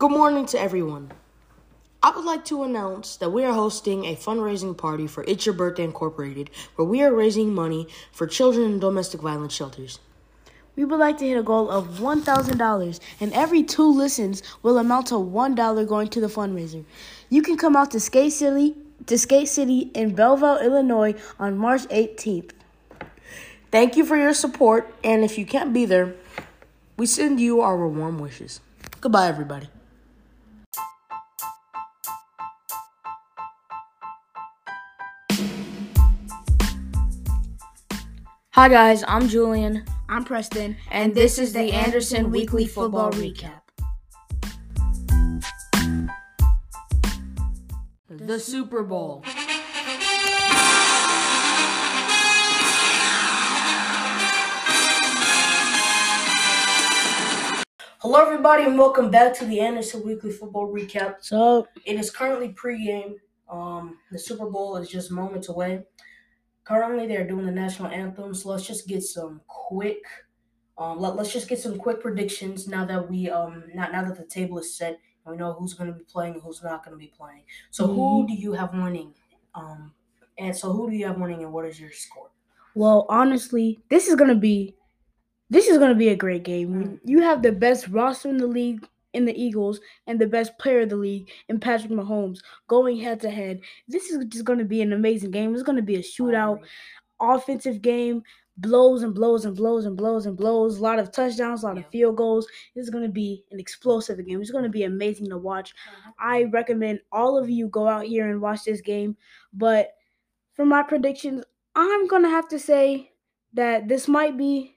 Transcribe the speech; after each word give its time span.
Good 0.00 0.12
morning 0.12 0.46
to 0.46 0.58
everyone. 0.58 1.12
I 2.02 2.10
would 2.10 2.24
like 2.24 2.46
to 2.46 2.62
announce 2.62 3.16
that 3.16 3.28
we 3.28 3.44
are 3.44 3.52
hosting 3.52 4.06
a 4.06 4.16
fundraising 4.16 4.74
party 4.74 5.06
for 5.06 5.24
It's 5.28 5.44
Your 5.44 5.54
Birthday 5.54 5.84
Incorporated, 5.84 6.48
where 6.76 6.88
we 6.88 7.02
are 7.02 7.12
raising 7.12 7.54
money 7.54 7.86
for 8.10 8.26
children 8.26 8.64
in 8.64 8.78
domestic 8.78 9.20
violence 9.20 9.52
shelters. 9.52 9.98
We 10.74 10.86
would 10.86 10.98
like 10.98 11.18
to 11.18 11.26
hit 11.26 11.36
a 11.36 11.42
goal 11.42 11.68
of 11.68 11.98
$1,000, 11.98 13.00
and 13.20 13.32
every 13.34 13.62
two 13.62 13.92
listens 13.92 14.42
will 14.62 14.78
amount 14.78 15.08
to 15.08 15.16
$1 15.16 15.86
going 15.86 16.08
to 16.08 16.20
the 16.22 16.28
fundraiser. 16.28 16.82
You 17.28 17.42
can 17.42 17.58
come 17.58 17.76
out 17.76 17.90
to 17.90 18.00
Skate 18.00 18.32
City, 18.32 18.76
to 19.04 19.18
Skate 19.18 19.48
City 19.48 19.90
in 19.94 20.14
Belleville, 20.14 20.64
Illinois 20.64 21.14
on 21.38 21.58
March 21.58 21.82
18th. 21.88 22.52
Thank 23.70 23.98
you 23.98 24.06
for 24.06 24.16
your 24.16 24.32
support, 24.32 24.94
and 25.04 25.24
if 25.24 25.36
you 25.36 25.44
can't 25.44 25.74
be 25.74 25.84
there, 25.84 26.14
we 26.96 27.04
send 27.04 27.38
you 27.38 27.60
our 27.60 27.86
warm 27.86 28.18
wishes. 28.18 28.62
Goodbye, 29.02 29.28
everybody. 29.28 29.68
Hi, 38.54 38.68
guys, 38.68 39.04
I'm 39.06 39.28
Julian. 39.28 39.84
I'm 40.08 40.24
Preston, 40.24 40.76
and 40.90 41.14
this 41.14 41.38
is 41.38 41.52
the 41.52 41.70
Anderson 41.70 42.32
Weekly 42.32 42.66
Football 42.66 43.12
Recap. 43.12 43.60
The 48.08 48.40
Super 48.40 48.82
Bowl. 48.82 49.22
Hello, 58.02 58.20
everybody, 58.20 58.64
and 58.64 58.76
welcome 58.76 59.12
back 59.12 59.32
to 59.34 59.44
the 59.44 59.60
Anderson 59.60 60.04
Weekly 60.04 60.32
Football 60.32 60.72
Recap. 60.72 61.16
So, 61.20 61.68
It 61.84 62.00
is 62.00 62.10
currently 62.10 62.48
pregame. 62.48 63.14
Um, 63.48 63.98
the 64.10 64.18
Super 64.18 64.50
Bowl 64.50 64.76
is 64.76 64.88
just 64.88 65.12
moments 65.12 65.48
away. 65.48 65.84
Currently, 66.70 67.08
they're 67.08 67.26
doing 67.26 67.46
the 67.46 67.52
national 67.52 67.88
anthem, 67.88 68.32
so 68.32 68.50
let's 68.50 68.64
just 68.64 68.86
get 68.86 69.02
some 69.02 69.40
quick. 69.48 70.04
Um, 70.78 71.00
let, 71.00 71.16
let's 71.16 71.32
just 71.32 71.48
get 71.48 71.58
some 71.58 71.76
quick 71.76 72.00
predictions 72.00 72.68
now 72.68 72.84
that 72.84 73.10
we 73.10 73.28
um 73.28 73.64
now, 73.74 73.88
now 73.88 74.04
that 74.04 74.16
the 74.16 74.24
table 74.24 74.56
is 74.60 74.76
set 74.76 75.00
and 75.24 75.32
we 75.32 75.36
know 75.36 75.52
who's 75.52 75.74
going 75.74 75.92
to 75.92 75.98
be 75.98 76.04
playing 76.04 76.34
and 76.34 76.42
who's 76.42 76.62
not 76.62 76.84
going 76.84 76.94
to 76.94 76.98
be 76.98 77.12
playing. 77.16 77.42
So, 77.72 77.88
who 77.88 78.24
do 78.28 78.34
you 78.34 78.52
have 78.52 78.72
winning? 78.72 79.14
Um, 79.56 79.92
and 80.38 80.56
so 80.56 80.72
who 80.72 80.88
do 80.88 80.96
you 80.96 81.06
have 81.08 81.18
winning, 81.18 81.42
and 81.42 81.52
what 81.52 81.66
is 81.66 81.80
your 81.80 81.90
score? 81.90 82.30
well, 82.76 83.04
honestly, 83.08 83.80
this 83.88 84.06
is 84.06 84.14
going 84.14 84.30
to 84.30 84.36
be 84.36 84.76
this 85.50 85.66
is 85.66 85.78
going 85.78 85.90
to 85.90 85.96
be 85.98 86.10
a 86.10 86.16
great 86.16 86.44
game. 86.44 87.00
You 87.04 87.20
have 87.22 87.42
the 87.42 87.50
best 87.50 87.88
roster 87.88 88.28
in 88.28 88.36
the 88.36 88.46
league 88.46 88.88
in 89.12 89.24
the 89.24 89.40
Eagles 89.40 89.80
and 90.06 90.18
the 90.18 90.26
best 90.26 90.56
player 90.58 90.80
of 90.80 90.88
the 90.90 90.96
league 90.96 91.30
in 91.48 91.58
Patrick 91.58 91.90
Mahomes 91.90 92.38
going 92.68 92.98
head 92.98 93.20
to 93.20 93.30
head. 93.30 93.60
This 93.88 94.10
is 94.10 94.24
just 94.26 94.44
going 94.44 94.58
to 94.58 94.64
be 94.64 94.82
an 94.82 94.92
amazing 94.92 95.30
game. 95.30 95.54
It's 95.54 95.62
going 95.62 95.76
to 95.76 95.82
be 95.82 95.96
a 95.96 96.02
shootout, 96.02 96.60
offensive 97.20 97.82
game, 97.82 98.22
blows 98.56 99.02
and 99.02 99.14
blows 99.14 99.44
and 99.44 99.56
blows 99.56 99.86
and 99.86 99.96
blows 99.96 100.26
and 100.26 100.36
blows. 100.36 100.78
A 100.78 100.82
lot 100.82 100.98
of 100.98 101.12
touchdowns, 101.12 101.62
a 101.62 101.66
lot 101.66 101.78
of 101.78 101.86
field 101.88 102.16
goals. 102.16 102.46
This 102.74 102.84
is 102.84 102.90
going 102.90 103.04
to 103.04 103.10
be 103.10 103.44
an 103.50 103.58
explosive 103.58 104.24
game. 104.26 104.40
It's 104.40 104.50
going 104.50 104.64
to 104.64 104.70
be 104.70 104.84
amazing 104.84 105.28
to 105.30 105.38
watch. 105.38 105.74
Uh-huh. 105.88 106.12
I 106.18 106.44
recommend 106.44 107.00
all 107.10 107.38
of 107.38 107.48
you 107.48 107.68
go 107.68 107.88
out 107.88 108.04
here 108.04 108.28
and 108.28 108.40
watch 108.40 108.64
this 108.64 108.80
game. 108.80 109.16
But 109.52 109.92
for 110.54 110.64
my 110.64 110.82
predictions, 110.82 111.42
I'm 111.74 112.06
going 112.06 112.22
to 112.22 112.28
have 112.28 112.48
to 112.48 112.58
say 112.58 113.12
that 113.54 113.88
this 113.88 114.08
might 114.08 114.36
be. 114.36 114.76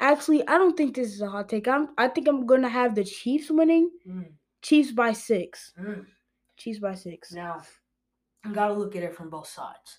Actually, 0.00 0.46
I 0.46 0.58
don't 0.58 0.76
think 0.76 0.94
this 0.94 1.12
is 1.14 1.20
a 1.22 1.28
hot 1.28 1.48
take. 1.48 1.66
I'm. 1.68 1.88
I 1.96 2.08
think 2.08 2.28
I'm 2.28 2.44
going 2.46 2.62
to 2.62 2.68
have 2.68 2.94
the 2.94 3.04
Chiefs 3.04 3.50
winning. 3.50 3.90
Mm, 4.06 4.32
Chiefs 4.62 4.92
by 4.92 5.12
six. 5.12 5.72
mm. 5.80 6.04
Chiefs 6.56 6.78
by 6.80 6.94
six. 6.94 7.32
Now, 7.32 7.62
you 8.44 8.52
got 8.52 8.68
to 8.68 8.74
look 8.74 8.94
at 8.96 9.02
it 9.02 9.14
from 9.14 9.30
both 9.30 9.48
sides. 9.48 9.98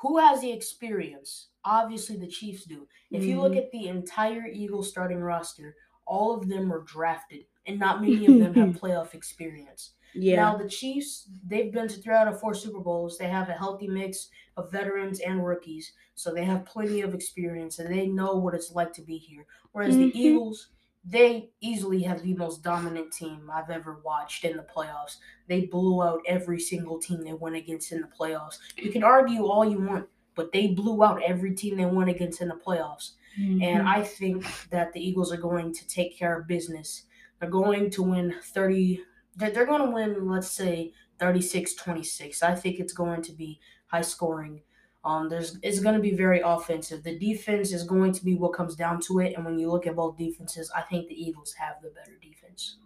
Who 0.00 0.18
has 0.18 0.40
the 0.40 0.52
experience? 0.52 1.48
Obviously, 1.64 2.16
the 2.16 2.28
Chiefs 2.28 2.64
do. 2.64 2.86
If 3.10 3.24
you 3.24 3.40
look 3.40 3.52
Mhm. 3.54 3.58
at 3.64 3.70
the 3.72 3.88
entire 3.88 4.46
Eagles 4.46 4.88
starting 4.88 5.18
roster, 5.20 5.74
all 6.06 6.34
of 6.36 6.48
them 6.48 6.68
were 6.68 6.82
drafted, 6.84 7.46
and 7.66 7.78
not 7.78 8.00
many 8.00 8.26
of 8.26 8.38
them 8.38 8.54
have 8.54 8.76
playoff 8.82 9.14
experience. 9.14 9.94
Yeah. 10.14 10.36
Now, 10.36 10.56
the 10.56 10.68
Chiefs, 10.68 11.28
they've 11.46 11.72
been 11.72 11.88
to 11.88 11.96
three 12.00 12.14
out 12.14 12.28
of 12.28 12.40
four 12.40 12.54
Super 12.54 12.80
Bowls. 12.80 13.18
They 13.18 13.28
have 13.28 13.48
a 13.48 13.52
healthy 13.52 13.88
mix 13.88 14.30
of 14.56 14.72
veterans 14.72 15.20
and 15.20 15.44
rookies, 15.46 15.92
so 16.14 16.32
they 16.32 16.44
have 16.44 16.64
plenty 16.64 17.00
of 17.02 17.14
experience 17.14 17.78
and 17.78 17.92
they 17.94 18.06
know 18.06 18.36
what 18.36 18.54
it's 18.54 18.72
like 18.72 18.92
to 18.94 19.02
be 19.02 19.16
here. 19.18 19.46
Whereas 19.72 19.94
Mhm. 19.94 20.12
the 20.12 20.18
Eagles, 20.18 20.68
they 21.04 21.50
easily 21.60 22.02
have 22.02 22.22
the 22.22 22.34
most 22.34 22.62
dominant 22.62 23.12
team 23.12 23.50
I've 23.52 23.70
ever 23.70 24.00
watched 24.04 24.44
in 24.44 24.56
the 24.56 24.64
playoffs. 24.64 25.16
They 25.46 25.66
blew 25.66 26.02
out 26.02 26.22
every 26.26 26.58
single 26.60 26.98
team 26.98 27.22
they 27.22 27.32
went 27.32 27.56
against 27.56 27.92
in 27.92 28.00
the 28.00 28.08
playoffs. 28.08 28.58
You 28.76 28.90
can 28.90 29.04
argue 29.04 29.46
all 29.46 29.64
you 29.64 29.80
want, 29.80 30.08
but 30.34 30.52
they 30.52 30.68
blew 30.68 31.02
out 31.04 31.22
every 31.22 31.54
team 31.54 31.76
they 31.76 31.86
went 31.86 32.10
against 32.10 32.40
in 32.40 32.48
the 32.48 32.56
playoffs. 32.56 33.12
Mhm. 33.38 33.62
And 33.62 33.88
I 33.88 34.02
think 34.02 34.44
that 34.70 34.92
the 34.92 35.00
Eagles 35.06 35.32
are 35.32 35.36
going 35.38 35.72
to 35.74 35.86
take 35.86 36.16
care 36.18 36.38
of 36.38 36.48
business. 36.48 37.04
They're 37.38 37.48
going 37.48 37.90
to 37.90 38.02
win 38.02 38.34
30. 38.42 39.04
They're, 39.38 39.50
they're 39.50 39.66
going 39.66 39.82
to 39.84 39.90
win, 39.90 40.28
let's 40.28 40.50
say, 40.50 40.92
36 41.18 41.74
26. 41.74 42.42
I 42.42 42.54
think 42.54 42.80
it's 42.80 42.92
going 42.92 43.22
to 43.22 43.32
be 43.32 43.60
high 43.86 44.02
scoring. 44.02 44.62
Um, 45.04 45.28
there's 45.28 45.58
It's 45.62 45.80
going 45.80 45.94
to 45.94 46.02
be 46.02 46.14
very 46.14 46.40
offensive. 46.40 47.04
The 47.04 47.18
defense 47.18 47.72
is 47.72 47.84
going 47.84 48.12
to 48.14 48.24
be 48.24 48.34
what 48.34 48.52
comes 48.54 48.76
down 48.76 49.00
to 49.02 49.20
it. 49.20 49.34
And 49.34 49.44
when 49.44 49.58
you 49.58 49.70
look 49.70 49.86
at 49.86 49.96
both 49.96 50.18
defenses, 50.18 50.70
I 50.74 50.82
think 50.82 51.08
the 51.08 51.14
Eagles 51.22 51.54
have 51.54 51.80
the 51.82 51.90
better 51.90 52.16
defense. 52.16 52.78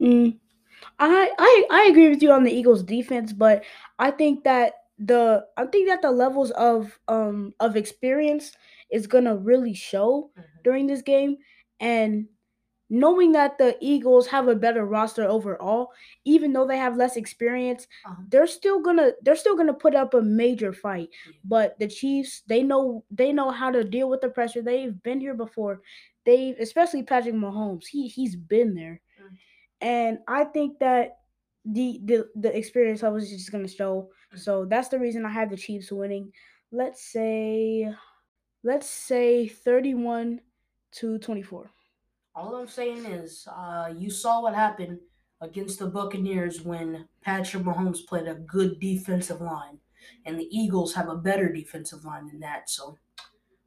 Mm, 0.00 0.40
I, 0.98 1.32
I 1.38 1.66
I 1.70 1.88
agree 1.90 2.10
with 2.10 2.22
you 2.22 2.32
on 2.32 2.44
the 2.44 2.52
Eagles 2.52 2.82
defense, 2.84 3.32
but 3.32 3.64
I 3.98 4.10
think 4.12 4.44
that 4.44 4.74
the 4.98 5.46
I 5.56 5.66
think 5.66 5.88
that 5.88 6.02
the 6.02 6.10
levels 6.12 6.50
of 6.52 7.00
um 7.08 7.54
of 7.60 7.76
experience 7.76 8.52
is 8.90 9.06
gonna 9.06 9.36
really 9.36 9.74
show 9.74 10.32
during 10.64 10.86
this 10.88 11.02
game, 11.02 11.38
and 11.80 12.28
knowing 12.92 13.32
that 13.32 13.56
the 13.56 13.74
Eagles 13.80 14.26
have 14.28 14.48
a 14.48 14.54
better 14.54 14.84
roster 14.84 15.24
overall, 15.24 15.90
even 16.26 16.52
though 16.52 16.66
they 16.66 16.76
have 16.76 16.94
less 16.96 17.16
experience, 17.16 17.88
Uh-huh. 18.04 18.22
they're 18.28 18.46
still 18.46 18.80
gonna 18.82 19.12
they're 19.22 19.34
still 19.44 19.56
gonna 19.56 19.72
put 19.72 19.94
up 19.94 20.12
a 20.12 20.20
major 20.20 20.72
fight. 20.74 21.08
Yeah. 21.26 21.32
But 21.44 21.78
the 21.78 21.88
Chiefs, 21.88 22.42
they 22.46 22.62
know 22.62 23.02
they 23.10 23.32
know 23.32 23.50
how 23.50 23.70
to 23.72 23.82
deal 23.82 24.08
with 24.10 24.20
the 24.20 24.28
pressure. 24.28 24.60
They've 24.62 25.02
been 25.02 25.20
here 25.20 25.34
before. 25.34 25.80
They 26.26 26.54
especially 26.60 27.02
Patrick 27.02 27.34
Mahomes. 27.34 27.86
He 27.88 28.08
he's 28.08 28.36
been 28.36 28.74
there. 28.74 29.00
Mm. 29.18 29.36
And 29.80 30.18
I 30.28 30.44
think 30.44 30.78
that 30.80 31.16
the 31.64 31.98
the, 32.04 32.28
the 32.36 32.54
experience 32.56 33.02
level 33.02 33.18
is 33.18 33.30
just 33.30 33.50
gonna 33.50 33.68
show. 33.68 34.10
Mm. 34.34 34.38
So 34.38 34.64
that's 34.66 34.88
the 34.88 34.98
reason 34.98 35.24
I 35.24 35.30
have 35.32 35.48
the 35.48 35.56
Chiefs 35.56 35.90
winning. 35.90 36.30
Let's 36.70 37.02
say 37.02 37.88
let's 38.62 38.88
say 38.88 39.48
31 39.48 40.40
to 41.00 41.18
24. 41.18 41.70
All 42.34 42.54
I'm 42.56 42.68
saying 42.68 43.04
is, 43.04 43.46
uh, 43.54 43.92
you 43.96 44.10
saw 44.10 44.40
what 44.40 44.54
happened 44.54 44.98
against 45.42 45.78
the 45.78 45.86
Buccaneers 45.86 46.62
when 46.62 47.06
Patrick 47.20 47.62
Mahomes 47.64 48.06
played 48.06 48.26
a 48.26 48.34
good 48.34 48.80
defensive 48.80 49.40
line, 49.40 49.78
and 50.24 50.38
the 50.38 50.48
Eagles 50.50 50.94
have 50.94 51.08
a 51.08 51.16
better 51.16 51.52
defensive 51.52 52.04
line 52.04 52.26
than 52.28 52.40
that. 52.40 52.70
So 52.70 52.96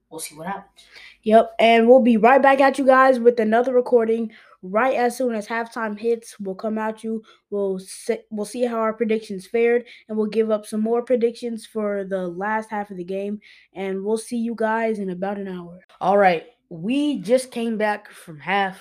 we'll 0.09 0.19
see 0.19 0.35
what 0.35 0.47
happens. 0.47 0.85
Yep, 1.23 1.51
and 1.59 1.87
we'll 1.87 2.01
be 2.01 2.17
right 2.17 2.41
back 2.41 2.59
at 2.59 2.79
you 2.79 2.85
guys 2.85 3.19
with 3.19 3.39
another 3.39 3.73
recording 3.73 4.31
right 4.63 4.95
as 4.95 5.15
soon 5.15 5.35
as 5.35 5.47
halftime 5.47 5.97
hits. 5.97 6.39
We'll 6.39 6.55
come 6.55 6.77
at 6.77 7.03
you. 7.03 7.23
We'll 7.51 7.79
se- 7.79 8.25
we'll 8.31 8.45
see 8.45 8.63
how 8.63 8.77
our 8.77 8.93
predictions 8.93 9.45
fared, 9.45 9.85
and 10.07 10.17
we'll 10.17 10.27
give 10.27 10.49
up 10.49 10.65
some 10.65 10.81
more 10.81 11.03
predictions 11.03 11.65
for 11.65 12.03
the 12.03 12.27
last 12.27 12.69
half 12.69 12.89
of 12.89 12.97
the 12.97 13.03
game. 13.03 13.39
And 13.73 14.03
we'll 14.03 14.17
see 14.17 14.37
you 14.37 14.55
guys 14.55 14.99
in 14.99 15.11
about 15.11 15.37
an 15.37 15.47
hour. 15.47 15.81
All 16.01 16.17
right, 16.17 16.45
we 16.69 17.19
just 17.19 17.51
came 17.51 17.77
back 17.77 18.09
from 18.11 18.39
half, 18.39 18.79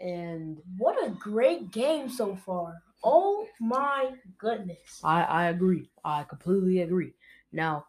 and 0.00 0.58
What 0.76 0.96
a 1.06 1.10
great 1.10 1.70
game 1.70 2.08
so 2.08 2.36
far! 2.36 2.74
Oh 3.04 3.46
my 3.60 4.12
goodness! 4.38 5.00
I, 5.04 5.22
I 5.22 5.44
agree. 5.48 5.90
I 6.04 6.24
completely 6.24 6.80
agree. 6.82 7.12
Now, 7.52 7.86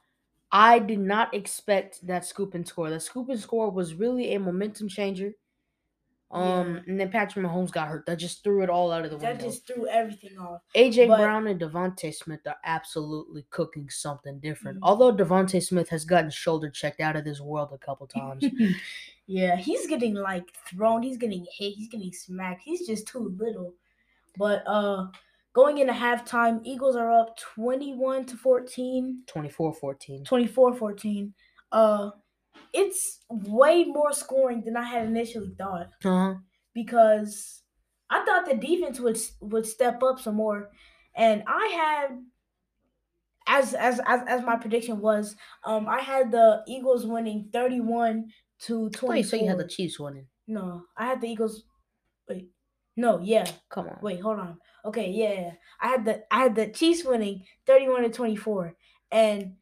I 0.52 0.80
did 0.80 1.00
not 1.00 1.34
expect 1.34 2.06
that 2.08 2.26
scoop 2.26 2.54
and 2.56 2.68
score. 2.68 2.90
That 2.90 3.02
scoop 3.02 3.30
and 3.30 3.40
score 3.40 3.70
was 3.70 3.94
really 3.94 4.34
a 4.34 4.40
momentum 4.40 4.88
changer. 4.90 5.34
Um, 6.32 6.76
Yeah. 6.76 6.82
and 6.88 7.00
then 7.00 7.10
Patrick 7.12 7.44
Mahomes 7.44 7.72
got 7.72 7.88
hurt. 7.88 8.06
That 8.06 8.18
just 8.18 8.44
threw 8.44 8.62
it 8.62 8.70
all 8.70 8.92
out 8.92 9.04
of 9.04 9.10
the 9.10 9.18
That 9.18 9.30
window. 9.30 9.44
That 9.46 9.50
just 9.52 9.66
threw 9.68 9.88
everything 9.88 10.38
off. 10.38 10.62
AJ 10.76 11.08
but- 11.08 11.18
Brown 11.18 11.48
and 11.48 11.60
DeVonta 11.60 12.14
Smith 12.14 12.42
are 12.46 12.58
absolutely 12.64 13.46
cooking 13.50 13.90
something 13.90 14.40
different. 14.40 14.78
Mhm. 14.80 14.84
Although 14.84 15.12
DeVonta 15.16 15.62
Smith 15.64 15.90
has 15.90 16.06
gotten 16.06 16.30
shoulder 16.30 16.70
checked 16.70 17.00
out 17.00 17.16
of 17.16 17.24
this 17.26 17.42
world 17.42 17.70
a 17.74 17.80
couple 17.80 18.06
times. 18.08 18.44
Yeah, 19.30 19.58
he's 19.58 19.86
getting 19.86 20.16
like 20.16 20.50
thrown. 20.68 21.04
He's 21.04 21.18
getting 21.18 21.46
hit. 21.56 21.76
He's 21.76 21.88
getting 21.88 22.12
smacked. 22.12 22.64
He's 22.66 22.88
just 22.88 23.08
too 23.08 23.32
little. 23.38 23.76
But 24.40 24.64
uh, 24.66 25.06
going 25.54 25.78
into 25.78 25.94
halftime, 25.94 26.62
Eagles 26.64 26.96
are 26.96 27.12
up 27.12 27.38
21 27.38 28.26
to 28.26 28.36
14. 28.36 29.22
24 29.28 29.74
14. 29.76 30.24
24 30.26 30.74
14. 30.74 31.34
Uh, 31.72 32.10
it's 32.74 33.20
way 33.30 33.84
more 33.84 34.14
scoring 34.14 34.64
than 34.66 34.76
I 34.76 34.84
had 34.84 35.06
initially 35.06 35.54
thought. 35.56 35.92
Uh-huh. 36.04 36.34
Because 36.74 37.62
I 38.10 38.26
thought 38.26 38.50
the 38.50 38.56
defense 38.56 39.00
would 39.00 39.20
would 39.42 39.68
step 39.68 40.02
up 40.02 40.20
some 40.20 40.38
more, 40.38 40.72
and 41.16 41.44
I 41.46 41.68
had 41.68 42.20
as 43.46 43.76
as 43.76 44.02
as, 44.08 44.22
as 44.28 44.44
my 44.44 44.56
prediction 44.56 45.02
was, 45.02 45.36
um, 45.64 45.88
I 45.88 46.02
had 46.02 46.32
the 46.32 46.64
Eagles 46.68 47.06
winning 47.06 47.50
31 47.54 48.32
to 48.62 48.90
20. 48.90 49.24
So 49.24 49.38
you 49.38 49.48
had 49.48 49.58
the 49.58 49.68
Chiefs 49.68 50.00
winning? 50.00 50.28
No, 50.48 50.84
I 50.98 51.06
had 51.06 51.22
the 51.22 51.30
Eagles. 51.30 51.64
Wait, 52.28 52.50
no, 52.96 53.20
yeah. 53.20 53.50
Come 53.70 53.88
on. 53.88 53.98
Wait, 54.02 54.20
hold 54.20 54.40
on. 54.40 54.58
Okay, 54.86 55.10
yeah, 55.12 55.52
I 55.82 55.88
had 55.88 56.06
the 56.06 56.24
I 56.32 56.40
had 56.44 56.56
the 56.56 56.68
Chiefs 56.68 57.04
winning 57.04 57.46
31 57.66 58.04
to 58.04 58.10
24, 58.10 58.76
and 59.12 59.56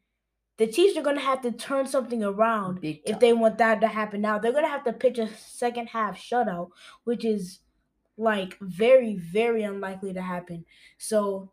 the 0.58 0.66
Chiefs 0.66 0.96
are 0.96 1.02
gonna 1.02 1.20
have 1.20 1.42
to 1.42 1.52
turn 1.52 1.86
something 1.86 2.22
around 2.22 2.80
if 2.82 3.18
they 3.20 3.32
want 3.32 3.58
that 3.58 3.80
to 3.80 3.88
happen. 3.88 4.20
Now 4.20 4.38
they're 4.38 4.52
gonna 4.52 4.68
have 4.68 4.84
to 4.84 4.92
pitch 4.92 5.18
a 5.18 5.28
second 5.36 5.88
half 5.88 6.18
shutout, 6.18 6.70
which 7.04 7.24
is 7.24 7.60
like 8.16 8.58
very 8.60 9.16
very 9.16 9.62
unlikely 9.62 10.12
to 10.14 10.22
happen. 10.22 10.64
So 10.98 11.52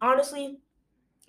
honestly, 0.00 0.60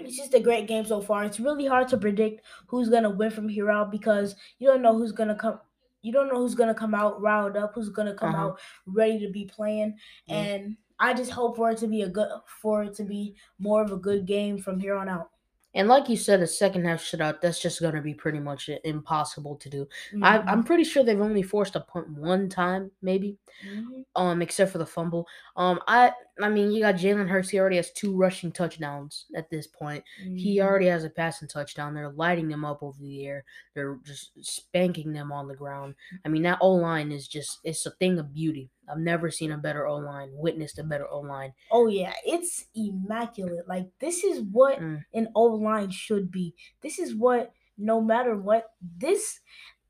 it's 0.05 0.17
just 0.17 0.33
a 0.33 0.39
great 0.39 0.67
game 0.67 0.85
so 0.85 1.01
far. 1.01 1.23
It's 1.23 1.39
really 1.39 1.65
hard 1.65 1.87
to 1.89 1.97
predict 1.97 2.45
who's 2.67 2.89
gonna 2.89 3.09
win 3.09 3.31
from 3.31 3.49
here 3.49 3.71
out 3.71 3.91
because 3.91 4.35
you 4.59 4.67
don't 4.67 4.81
know 4.81 4.97
who's 4.97 5.11
gonna 5.11 5.35
come. 5.35 5.59
You 6.01 6.11
don't 6.11 6.27
know 6.27 6.39
who's 6.39 6.55
gonna 6.55 6.73
come 6.73 6.95
out 6.95 7.21
riled 7.21 7.57
up, 7.57 7.73
who's 7.75 7.89
gonna 7.89 8.15
come 8.15 8.35
uh-huh. 8.35 8.45
out 8.47 8.59
ready 8.85 9.19
to 9.19 9.31
be 9.31 9.45
playing, 9.45 9.97
yeah. 10.25 10.35
and 10.35 10.77
I 10.99 11.13
just 11.13 11.31
hope 11.31 11.57
for 11.57 11.71
it 11.71 11.77
to 11.79 11.87
be 11.87 12.03
a 12.03 12.09
good, 12.09 12.29
for 12.61 12.83
it 12.83 12.93
to 12.95 13.03
be 13.03 13.35
more 13.59 13.81
of 13.81 13.91
a 13.91 13.97
good 13.97 14.25
game 14.25 14.59
from 14.59 14.79
here 14.79 14.95
on 14.95 15.09
out. 15.09 15.31
And 15.73 15.87
like 15.87 16.09
you 16.09 16.17
said, 16.17 16.41
a 16.41 16.47
second 16.47 16.85
half 16.85 17.01
shutout, 17.01 17.39
that's 17.39 17.61
just 17.61 17.79
going 17.79 17.95
to 17.95 18.01
be 18.01 18.13
pretty 18.13 18.39
much 18.39 18.69
impossible 18.83 19.55
to 19.55 19.69
do. 19.69 19.87
Mm-hmm. 20.13 20.23
I, 20.23 20.51
am 20.51 20.63
pretty 20.63 20.83
sure 20.83 21.03
they've 21.03 21.19
only 21.19 21.43
forced 21.43 21.75
a 21.75 21.79
punt 21.79 22.09
one 22.09 22.49
time, 22.49 22.91
maybe, 23.01 23.37
mm-hmm. 23.65 24.01
um, 24.15 24.41
except 24.41 24.71
for 24.71 24.79
the 24.79 24.85
fumble. 24.85 25.27
Um, 25.55 25.79
I 25.87 26.11
I 26.43 26.49
mean, 26.49 26.71
you 26.71 26.81
got 26.81 26.95
Jalen 26.95 27.27
Hurts. 27.27 27.49
He 27.49 27.59
already 27.59 27.75
has 27.77 27.91
two 27.91 28.15
rushing 28.15 28.51
touchdowns 28.51 29.25
at 29.35 29.49
this 29.49 29.67
point. 29.67 30.03
Mm-hmm. 30.23 30.35
He 30.35 30.61
already 30.61 30.87
has 30.87 31.03
a 31.03 31.09
passing 31.09 31.47
touchdown. 31.47 31.93
They're 31.93 32.11
lighting 32.11 32.47
them 32.47 32.65
up 32.65 32.83
over 32.83 32.97
the 32.99 33.25
air. 33.25 33.43
They're 33.73 33.99
just 34.05 34.31
spanking 34.41 35.13
them 35.13 35.31
on 35.31 35.47
the 35.47 35.55
ground. 35.55 35.95
I 36.25 36.29
mean, 36.29 36.43
that 36.43 36.59
O 36.61 36.71
line 36.73 37.11
is 37.11 37.27
just 37.27 37.59
it's 37.63 37.85
a 37.85 37.91
thing 37.91 38.19
of 38.19 38.33
beauty. 38.33 38.69
I've 38.89 38.99
never 38.99 39.31
seen 39.31 39.51
a 39.51 39.57
better 39.57 39.87
O 39.87 39.97
line, 39.97 40.29
witnessed 40.33 40.79
a 40.79 40.83
better 40.83 41.07
O 41.07 41.19
line. 41.19 41.53
Oh 41.71 41.87
yeah, 41.87 42.13
it's 42.25 42.65
immaculate. 42.75 43.67
Like 43.67 43.87
this 43.99 44.23
is 44.23 44.41
what 44.51 44.79
mm. 44.79 45.03
an 45.13 45.29
O 45.35 45.43
line 45.43 45.91
should 45.91 46.31
be. 46.31 46.53
This 46.81 46.99
is 46.99 47.15
what 47.15 47.53
no 47.77 48.01
matter 48.01 48.35
what 48.35 48.73
this 48.97 49.39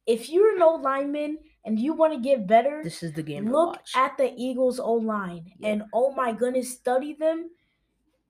if 0.06 0.30
you're 0.30 0.56
an 0.56 0.62
O 0.62 0.76
lineman 0.76 1.38
and 1.66 1.80
you 1.80 1.94
want 1.94 2.14
to 2.14 2.20
get 2.20 2.48
better, 2.48 2.82
this 2.84 3.04
is 3.04 3.14
the 3.14 3.24
game. 3.24 3.52
Look 3.52 3.80
at 3.96 4.18
the 4.18 4.34
Eagles 4.36 4.80
O 4.80 4.94
line 4.94 5.52
yeah. 5.60 5.70
and 5.70 5.84
oh 5.94 6.12
my 6.14 6.32
goodness, 6.34 6.72
study 6.72 7.14
them. 7.14 7.50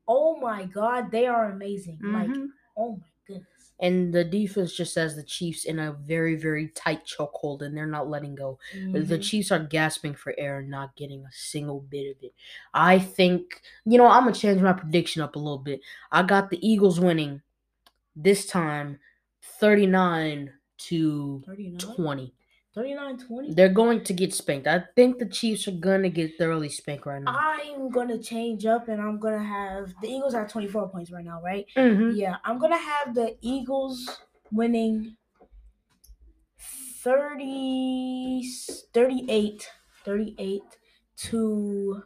Oh 0.08 0.38
my 0.38 0.66
god, 0.66 1.12
they 1.12 1.28
are 1.28 1.52
amazing. 1.52 1.98
Mm-hmm. 1.98 2.14
Like 2.14 2.50
oh 2.78 2.96
my 2.98 3.08
goodness. 3.28 3.48
And 3.80 4.14
the 4.14 4.24
defense 4.24 4.74
just 4.74 4.94
has 4.96 5.16
the 5.16 5.24
Chiefs 5.24 5.66
in 5.66 5.80
a 5.80 5.94
very, 5.94 6.36
very 6.36 6.68
tight 6.70 7.02
chokehold, 7.04 7.64
and 7.64 7.76
they're 7.76 7.88
not 7.88 8.08
letting 8.08 8.36
go. 8.36 8.60
Mm-hmm. 8.76 9.06
The 9.06 9.18
Chiefs 9.18 9.52
are 9.52 9.60
gasping 9.60 10.14
for 10.14 10.36
air 10.38 10.60
and 10.60 10.70
not 10.70 10.96
getting 10.96 11.22
a 11.22 11.32
single 11.32 11.80
bit 11.80 12.16
of 12.16 12.24
it. 12.24 12.34
I 12.76 13.00
think, 13.00 13.62
you 13.86 13.98
know, 13.98 14.06
I'm 14.06 14.24
going 14.24 14.36
to 14.36 14.40
change 14.40 14.62
my 14.62 14.74
prediction 14.74 15.24
up 15.24 15.36
a 15.36 15.40
little 15.40 15.58
bit. 15.58 15.82
I 16.12 16.22
got 16.22 16.52
the 16.52 16.66
Eagles 16.66 17.00
winning 17.00 17.42
this 18.16 18.46
time 18.46 19.00
39 19.42 20.52
to 20.78 21.44
39? 21.48 21.78
20. 21.96 22.34
39 22.74 23.18
20. 23.18 23.54
They're 23.54 23.70
going 23.70 24.04
to 24.04 24.14
get 24.14 24.34
spanked. 24.34 24.68
I 24.68 24.84
think 24.96 25.20
the 25.20 25.26
Chiefs 25.26 25.68
are 25.68 25.72
going 25.72 26.04
to 26.04 26.10
get 26.10 26.38
thoroughly 26.38 26.70
spanked 26.70 27.06
right 27.06 27.22
now. 27.22 27.38
I'm 27.38 27.90
going 27.90 28.08
to 28.08 28.18
change 28.18 28.66
up 28.66 28.88
and 28.88 29.02
I'm 29.02 29.20
going 29.20 29.38
to 29.38 29.44
have 29.44 29.94
the 30.02 30.08
Eagles 30.08 30.34
at 30.36 30.50
24 30.50 30.90
points 30.90 31.12
right 31.12 31.26
now, 31.26 31.42
right? 31.42 31.66
Mm-hmm. 31.76 32.16
Yeah, 32.16 32.38
I'm 32.46 32.60
going 32.60 32.72
to 32.72 32.78
have 32.78 33.14
the 33.14 33.36
Eagles 33.42 34.22
winning 34.52 35.18
30 37.04 38.48
38 38.94 39.70
38 40.06 40.62
to 41.18 42.04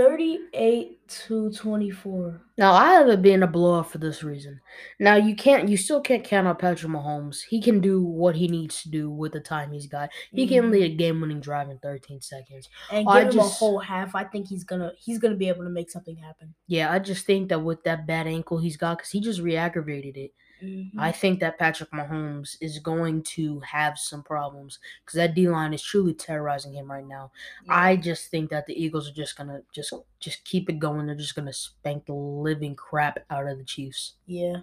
38 0.00 1.08
to 1.08 1.52
24. 1.52 2.40
Now, 2.56 2.72
I 2.72 2.92
have 2.92 3.08
it 3.08 3.20
being 3.20 3.42
a 3.42 3.46
blowout 3.46 3.90
for 3.90 3.98
this 3.98 4.22
reason. 4.22 4.58
Now, 4.98 5.16
you 5.16 5.36
can't, 5.36 5.68
you 5.68 5.76
still 5.76 6.00
can't 6.00 6.24
count 6.24 6.46
out 6.46 6.58
Patrick 6.58 6.90
Mahomes. 6.90 7.42
He 7.46 7.60
can 7.60 7.80
do 7.80 8.02
what 8.02 8.34
he 8.34 8.48
needs 8.48 8.82
to 8.82 8.88
do 8.88 9.10
with 9.10 9.32
the 9.32 9.40
time 9.40 9.72
he's 9.72 9.86
got. 9.86 10.08
He 10.32 10.46
mm-hmm. 10.46 10.54
can 10.54 10.70
lead 10.70 10.84
a 10.84 10.94
game-winning 10.94 11.40
drive 11.40 11.68
in 11.68 11.78
13 11.80 12.22
seconds. 12.22 12.70
And 12.90 13.06
give 13.06 13.14
I 13.14 13.20
him 13.24 13.30
just, 13.30 13.56
a 13.56 13.58
whole 13.58 13.78
half. 13.78 14.14
I 14.14 14.24
think 14.24 14.48
he's 14.48 14.64
gonna, 14.64 14.92
he's 14.96 15.18
gonna 15.18 15.36
be 15.36 15.48
able 15.48 15.64
to 15.64 15.70
make 15.70 15.90
something 15.90 16.16
happen. 16.16 16.54
Yeah, 16.66 16.90
I 16.90 16.98
just 16.98 17.26
think 17.26 17.50
that 17.50 17.62
with 17.62 17.84
that 17.84 18.06
bad 18.06 18.26
ankle 18.26 18.56
he's 18.56 18.78
got, 18.78 18.96
because 18.96 19.10
he 19.10 19.20
just 19.20 19.40
re-aggravated 19.40 20.16
it. 20.16 20.32
Mm-hmm. 20.62 20.98
I 20.98 21.12
think 21.12 21.40
that 21.40 21.58
Patrick 21.58 21.90
Mahomes 21.90 22.56
is 22.60 22.78
going 22.78 23.22
to 23.22 23.60
have 23.60 23.98
some 23.98 24.22
problems 24.22 24.78
because 25.04 25.16
that 25.16 25.34
D 25.34 25.48
line 25.48 25.72
is 25.72 25.82
truly 25.82 26.14
terrorizing 26.14 26.74
him 26.74 26.90
right 26.90 27.06
now. 27.06 27.30
Yeah. 27.66 27.74
I 27.74 27.96
just 27.96 28.30
think 28.30 28.50
that 28.50 28.66
the 28.66 28.80
Eagles 28.80 29.08
are 29.08 29.14
just 29.14 29.36
gonna 29.36 29.62
just 29.72 29.92
just 30.18 30.44
keep 30.44 30.68
it 30.68 30.78
going. 30.78 31.06
They're 31.06 31.14
just 31.14 31.34
gonna 31.34 31.52
spank 31.52 32.06
the 32.06 32.14
living 32.14 32.74
crap 32.74 33.18
out 33.30 33.46
of 33.46 33.58
the 33.58 33.64
Chiefs. 33.64 34.14
Yeah, 34.26 34.58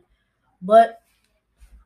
but 0.61 1.01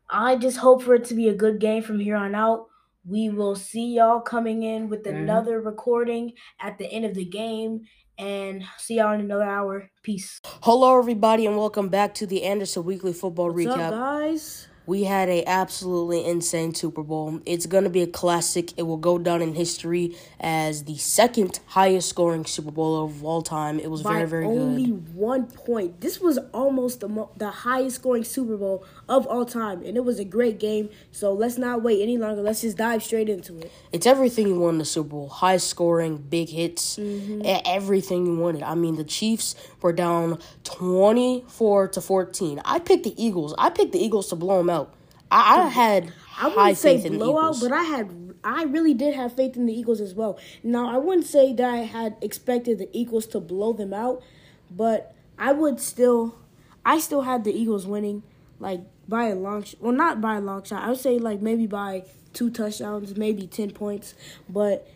I 0.10 0.36
just 0.36 0.58
hope 0.58 0.84
for 0.84 0.96
it 0.96 1.06
to 1.06 1.16
be 1.16 1.30
a 1.30 1.36
good 1.36 1.60
game 1.60 1.84
from 1.84 2.00
here 2.00 2.18
on 2.18 2.36
out. 2.36 2.68
We 3.06 3.30
will 3.30 3.56
see 3.56 3.96
y'all 3.96 4.20
coming 4.20 4.64
in 4.64 4.90
with 4.90 5.04
mm-hmm. 5.04 5.18
another 5.18 5.62
recording 5.62 6.34
at 6.60 6.78
the 6.78 6.92
end 6.92 7.06
of 7.06 7.16
the 7.16 7.26
game 7.26 7.86
and 8.22 8.64
see 8.78 8.96
y'all 8.98 9.14
in 9.14 9.22
another 9.22 9.44
hour. 9.44 9.90
Peace. 10.04 10.40
Hello, 10.46 10.98
everybody, 10.98 11.46
and 11.48 11.58
welcome 11.58 11.90
back 11.90 12.14
to 12.16 12.28
the 12.28 12.44
Anderson 12.44 12.84
Weekly 12.84 13.14
Football 13.14 13.52
What's 13.52 13.66
Recap. 13.66 13.88
Up, 13.88 13.92
guys? 13.94 14.68
We 14.86 15.04
had 15.04 15.30
a 15.30 15.46
absolutely 15.46 16.26
insane 16.26 16.74
Super 16.74 17.04
Bowl. 17.04 17.40
It's 17.46 17.66
going 17.66 17.84
to 17.84 17.90
be 17.90 18.02
a 18.02 18.08
classic. 18.08 18.78
It 18.78 18.84
will 18.84 18.98
go 18.98 19.18
down 19.18 19.42
in 19.42 19.54
history 19.54 20.18
as 20.40 20.86
the 20.86 20.98
second 20.98 21.60
highest 21.68 22.10
scoring 22.10 22.46
Super 22.46 22.72
Bowl 22.72 23.06
of 23.06 23.24
all 23.24 23.42
time. 23.42 23.80
It 23.80 23.92
was 23.92 24.02
By 24.02 24.16
very 24.16 24.28
very 24.28 24.46
only 24.46 24.58
good. 24.58 24.66
Only 24.66 24.92
one 25.14 25.46
point. 25.46 26.02
This 26.02 26.20
was 26.20 26.40
almost 26.54 27.00
the 27.00 27.08
mo- 27.08 27.30
the 27.38 27.52
highest 27.52 27.98
scoring 27.98 28.24
Super 28.24 28.58
Bowl 28.58 28.84
of 29.08 29.28
all 29.28 29.46
time, 29.46 29.84
and 29.86 29.96
it 29.96 30.04
was 30.04 30.20
a 30.20 30.26
great 30.26 30.60
game. 30.60 30.90
So 31.12 31.32
let's 31.32 31.58
not 31.58 31.84
wait 31.84 32.02
any 32.02 32.18
longer. 32.18 32.42
Let's 32.42 32.62
just 32.62 32.78
dive 32.78 33.04
straight 33.04 33.30
into 33.30 33.60
it. 33.60 33.72
It's 33.92 34.08
everything 34.08 34.48
you 34.48 34.60
want 34.60 34.76
in 34.76 34.80
the 34.80 34.86
Super 34.86 35.10
Bowl: 35.10 35.30
high 35.30 35.58
scoring, 35.58 36.18
big 36.18 36.50
hits, 36.50 36.98
mm-hmm. 36.98 37.42
everything 37.66 38.26
you 38.26 38.36
wanted. 38.36 38.64
I 38.64 38.76
mean, 38.76 38.96
the 38.96 39.04
Chiefs 39.04 39.56
were 39.82 39.94
down 39.94 40.40
twenty 40.64 41.46
four 41.48 41.88
to 41.90 42.02
fourteen. 42.02 42.60
I 42.66 42.80
picked 42.80 43.04
the 43.04 43.14
Eagles. 43.24 43.54
I 43.60 43.70
picked 43.70 43.92
the 43.92 44.04
Eagles 44.04 44.28
to 44.30 44.36
blow 44.36 44.58
them 44.58 44.70
out. 44.70 44.81
I, 45.32 45.62
I 45.62 45.68
had 45.70 46.14
I 46.40 46.48
wouldn't 46.50 46.78
say 46.78 47.10
blowout, 47.10 47.58
but 47.62 47.72
I 47.72 47.84
had 47.84 48.36
I 48.44 48.64
really 48.64 48.94
did 48.94 49.16
have 49.16 49.36
faith 49.36 49.56
in 49.56 49.66
the 49.66 49.74
Eagles 49.74 50.02
as 50.02 50.14
well. 50.14 50.38
Now 50.64 50.94
I 50.94 50.98
wouldn't 50.98 51.28
say 51.28 51.54
that 51.54 51.70
I 51.70 51.78
had 51.78 52.18
expected 52.22 52.80
the 52.80 52.90
Eagles 52.92 53.26
to 53.28 53.40
blow 53.40 53.74
them 53.74 53.94
out, 53.94 54.22
but 54.70 55.16
I 55.40 55.54
would 55.54 55.80
still 55.80 56.36
I 56.86 57.00
still 57.00 57.22
had 57.22 57.44
the 57.44 57.54
Eagles 57.54 57.88
winning 57.88 58.24
like 58.60 58.82
by 59.08 59.28
a 59.28 59.36
long 59.36 59.64
sh- 59.64 59.76
well 59.80 59.94
not 59.94 60.20
by 60.20 60.36
a 60.36 60.42
long 60.42 60.64
shot. 60.64 60.84
I 60.84 60.90
would 60.90 61.00
say 61.00 61.18
like 61.18 61.42
maybe 61.42 61.66
by 61.66 62.04
two 62.34 62.50
touchdowns, 62.50 63.16
maybe 63.18 63.48
10 63.48 63.72
points, 63.72 64.14
but 64.50 64.88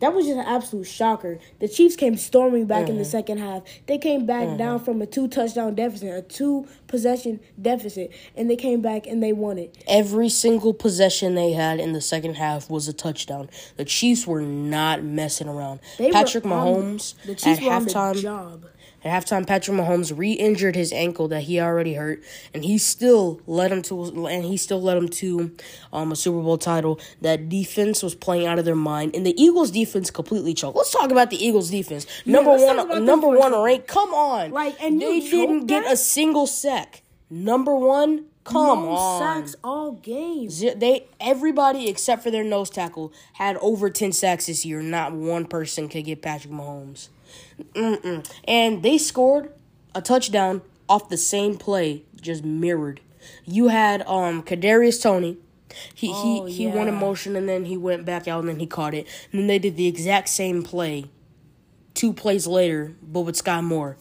that 0.00 0.12
was 0.12 0.26
just 0.26 0.38
an 0.38 0.46
absolute 0.46 0.84
shocker. 0.84 1.38
The 1.60 1.68
Chiefs 1.68 1.96
came 1.96 2.16
storming 2.16 2.66
back 2.66 2.82
mm-hmm. 2.82 2.90
in 2.90 2.96
the 2.96 3.02
mm-hmm. 3.02 3.10
second 3.10 3.38
half. 3.38 3.62
They 3.86 3.98
came 3.98 4.26
back 4.26 4.44
mm-hmm. 4.44 4.56
down 4.58 4.80
from 4.80 5.00
a 5.00 5.06
two 5.06 5.28
touchdown 5.28 5.74
deficit, 5.74 6.14
a 6.14 6.22
two 6.22 6.68
possession 6.94 7.40
deficit, 7.60 8.12
and 8.36 8.48
they 8.48 8.54
came 8.54 8.80
back 8.80 9.04
and 9.04 9.20
they 9.20 9.32
won 9.32 9.58
it. 9.58 9.82
Every 9.88 10.28
single 10.28 10.72
possession 10.72 11.34
they 11.34 11.50
had 11.50 11.80
in 11.80 11.92
the 11.92 12.00
second 12.00 12.34
half 12.34 12.70
was 12.70 12.86
a 12.86 12.92
touchdown. 12.92 13.50
The 13.76 13.84
Chiefs 13.84 14.28
were 14.28 14.40
not 14.40 15.02
messing 15.02 15.48
around. 15.48 15.80
They 15.98 16.12
Patrick 16.12 16.44
Mahomes 16.44 17.14
the 17.24 17.34
Chiefs 17.34 17.58
at 17.58 17.64
halftime. 17.64 18.62
At 19.04 19.22
halftime, 19.22 19.46
Patrick 19.46 19.76
Mahomes 19.76 20.16
re-injured 20.16 20.74
his 20.74 20.90
ankle 20.90 21.28
that 21.28 21.42
he 21.42 21.60
already 21.60 21.92
hurt, 21.92 22.22
and 22.54 22.64
he 22.64 22.78
still 22.78 23.38
led 23.46 23.70
him 23.70 23.82
to 23.82 24.26
and 24.26 24.44
he 24.46 24.56
still 24.56 24.80
led 24.80 24.96
him 24.96 25.08
to 25.10 25.54
um, 25.92 26.10
a 26.10 26.16
Super 26.16 26.40
Bowl 26.40 26.56
title. 26.56 26.98
That 27.20 27.50
defense 27.50 28.02
was 28.02 28.14
playing 28.14 28.46
out 28.46 28.58
of 28.58 28.64
their 28.64 28.74
mind, 28.74 29.14
and 29.14 29.26
the 29.26 29.38
Eagles' 29.40 29.70
defense 29.70 30.10
completely 30.10 30.54
choked. 30.54 30.74
Let's 30.74 30.90
talk 30.90 31.10
about 31.10 31.28
the 31.28 31.44
Eagles' 31.44 31.70
defense. 31.70 32.06
Yeah, 32.24 32.32
number 32.32 32.52
one, 32.52 33.04
number 33.04 33.28
one 33.28 33.62
ranked. 33.62 33.88
Come 33.88 34.14
on, 34.14 34.52
like 34.52 34.82
and 34.82 34.98
they 34.98 35.20
didn't 35.20 35.66
get 35.66 35.84
a 35.84 35.98
single 35.98 36.46
sack. 36.46 36.83
Number 37.30 37.74
one, 37.74 38.26
Come 38.44 38.82
no 38.82 38.90
on. 38.90 39.20
sacks 39.20 39.56
all 39.64 39.92
game. 39.92 40.48
They 40.76 41.06
everybody 41.20 41.88
except 41.88 42.22
for 42.22 42.30
their 42.30 42.44
nose 42.44 42.68
tackle 42.70 43.12
had 43.34 43.56
over 43.58 43.88
ten 43.90 44.12
sacks 44.12 44.46
this 44.46 44.64
year. 44.66 44.82
Not 44.82 45.12
one 45.12 45.46
person 45.46 45.88
could 45.88 46.04
get 46.04 46.20
Patrick 46.22 46.52
Mahomes. 46.52 47.08
Mm-mm. 47.74 48.30
And 48.46 48.82
they 48.82 48.98
scored 48.98 49.50
a 49.94 50.02
touchdown 50.02 50.62
off 50.88 51.08
the 51.08 51.16
same 51.16 51.56
play, 51.56 52.02
just 52.20 52.44
mirrored. 52.44 53.00
You 53.44 53.68
had 53.68 54.02
um 54.06 54.42
Kadarius 54.42 55.02
Toney 55.02 55.38
He 55.94 56.10
Oh, 56.12 56.44
he 56.44 56.52
he 56.52 56.66
won 56.66 56.88
in 56.88 56.94
yeah. 56.94 57.00
motion 57.00 57.36
and 57.36 57.48
then 57.48 57.64
he 57.64 57.76
went 57.78 58.04
back 58.04 58.28
out 58.28 58.40
and 58.40 58.48
then 58.50 58.58
he 58.60 58.66
caught 58.66 58.92
it. 58.94 59.06
And 59.32 59.40
then 59.40 59.46
they 59.46 59.58
did 59.58 59.76
the 59.76 59.86
exact 59.86 60.28
same 60.28 60.62
play 60.62 61.06
two 61.94 62.12
plays 62.12 62.46
later, 62.46 62.94
but 63.02 63.20
with 63.20 63.42
Skyy 63.42 63.62
Moore. 63.64 63.96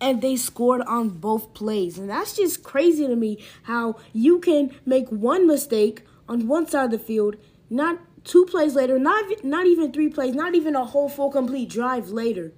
And 0.00 0.22
they 0.22 0.36
scored 0.36 0.82
on 0.82 1.08
both 1.08 1.54
plays. 1.54 1.98
And 1.98 2.10
that's 2.10 2.36
just 2.36 2.62
crazy 2.62 3.06
to 3.06 3.16
me 3.16 3.38
how 3.64 3.96
you 4.12 4.38
can 4.38 4.74
make 4.84 5.08
one 5.08 5.46
mistake 5.46 6.02
on 6.28 6.48
one 6.48 6.66
side 6.66 6.86
of 6.86 6.90
the 6.90 6.98
field, 6.98 7.36
not 7.70 7.98
two 8.24 8.46
plays 8.46 8.74
later, 8.74 8.98
not 8.98 9.44
not 9.44 9.66
even 9.66 9.92
three 9.92 10.08
plays, 10.08 10.34
not 10.34 10.54
even 10.54 10.74
a 10.74 10.84
whole 10.84 11.08
full 11.08 11.30
complete 11.30 11.68
drive 11.68 12.08
later. 12.08 12.52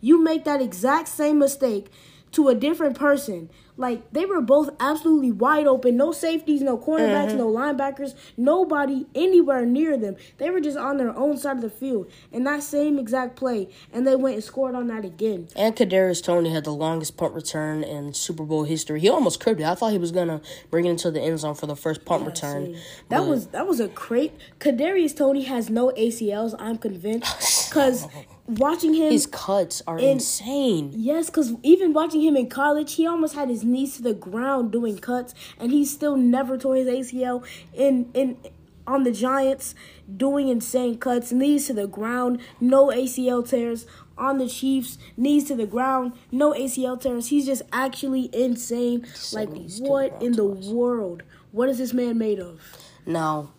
You 0.00 0.22
make 0.22 0.44
that 0.44 0.62
exact 0.62 1.08
same 1.08 1.38
mistake 1.38 1.90
to 2.32 2.48
a 2.48 2.54
different 2.54 2.98
person. 2.98 3.50
Like 3.78 4.12
they 4.12 4.26
were 4.26 4.40
both 4.40 4.70
absolutely 4.80 5.30
wide 5.30 5.68
open, 5.68 5.96
no 5.96 6.10
safeties, 6.10 6.62
no 6.62 6.76
cornerbacks, 6.76 7.28
mm-hmm. 7.28 7.38
no 7.38 7.46
linebackers, 7.46 8.14
nobody 8.36 9.06
anywhere 9.14 9.64
near 9.64 9.96
them. 9.96 10.16
They 10.38 10.50
were 10.50 10.60
just 10.60 10.76
on 10.76 10.96
their 10.96 11.16
own 11.16 11.38
side 11.38 11.56
of 11.56 11.62
the 11.62 11.70
field 11.70 12.10
in 12.32 12.42
that 12.44 12.64
same 12.64 12.98
exact 12.98 13.36
play, 13.36 13.68
and 13.92 14.04
they 14.04 14.16
went 14.16 14.34
and 14.34 14.44
scored 14.44 14.74
on 14.74 14.88
that 14.88 15.04
again. 15.04 15.48
And 15.54 15.76
Kadarius 15.76 16.22
Toney 16.22 16.52
had 16.52 16.64
the 16.64 16.72
longest 16.72 17.16
punt 17.16 17.34
return 17.34 17.84
in 17.84 18.12
Super 18.14 18.42
Bowl 18.42 18.64
history. 18.64 18.98
He 18.98 19.08
almost 19.08 19.38
cribbed 19.38 19.60
it. 19.60 19.66
I 19.66 19.76
thought 19.76 19.92
he 19.92 19.98
was 19.98 20.10
gonna 20.10 20.40
bring 20.72 20.84
it 20.84 20.90
into 20.90 21.12
the 21.12 21.20
end 21.20 21.38
zone 21.38 21.54
for 21.54 21.66
the 21.66 21.76
first 21.76 22.04
punt 22.04 22.26
return. 22.26 22.76
That 23.10 23.26
was 23.26 23.46
that 23.48 23.68
was 23.68 23.78
a 23.78 23.88
great. 23.88 24.32
Kadarius 24.58 25.16
Toney 25.16 25.44
has 25.44 25.70
no 25.70 25.92
ACLs. 25.96 26.56
I'm 26.58 26.78
convinced 26.78 27.68
because 27.70 28.08
watching 28.48 28.94
him. 28.94 29.12
his 29.12 29.26
cuts 29.26 29.82
are 29.86 29.98
insane. 29.98 30.90
Yes, 30.94 31.26
because 31.26 31.52
even 31.62 31.92
watching 31.92 32.22
him 32.22 32.36
in 32.36 32.48
college, 32.48 32.94
he 32.94 33.06
almost 33.06 33.34
had 33.34 33.48
his 33.48 33.62
knees 33.62 33.96
to 33.96 34.02
the 34.02 34.14
ground 34.14 34.72
doing 34.72 34.98
cuts, 34.98 35.34
and 35.58 35.70
he 35.70 35.84
still 35.84 36.16
never 36.16 36.56
tore 36.56 36.76
his 36.76 36.86
ACL 36.86 37.44
in 37.74 38.10
in 38.14 38.38
on 38.86 39.04
the 39.04 39.12
Giants 39.12 39.74
doing 40.16 40.48
insane 40.48 40.98
cuts, 40.98 41.30
knees 41.30 41.66
to 41.66 41.74
the 41.74 41.86
ground, 41.86 42.40
no 42.60 42.86
ACL 42.86 43.48
tears. 43.48 43.86
On 44.16 44.38
the 44.38 44.48
Chiefs, 44.48 44.98
knees 45.16 45.44
to 45.44 45.54
the 45.54 45.66
ground, 45.66 46.12
no 46.32 46.52
ACL 46.52 47.00
tears. 47.00 47.28
He's 47.28 47.46
just 47.46 47.62
actually 47.72 48.28
insane. 48.32 49.06
Like 49.32 49.48
what 49.78 50.20
in 50.20 50.32
the 50.32 50.44
world? 50.44 51.22
What 51.52 51.68
is 51.68 51.78
this 51.78 51.92
man 51.92 52.18
made 52.18 52.40
of? 52.40 52.60
Now, 53.06 53.52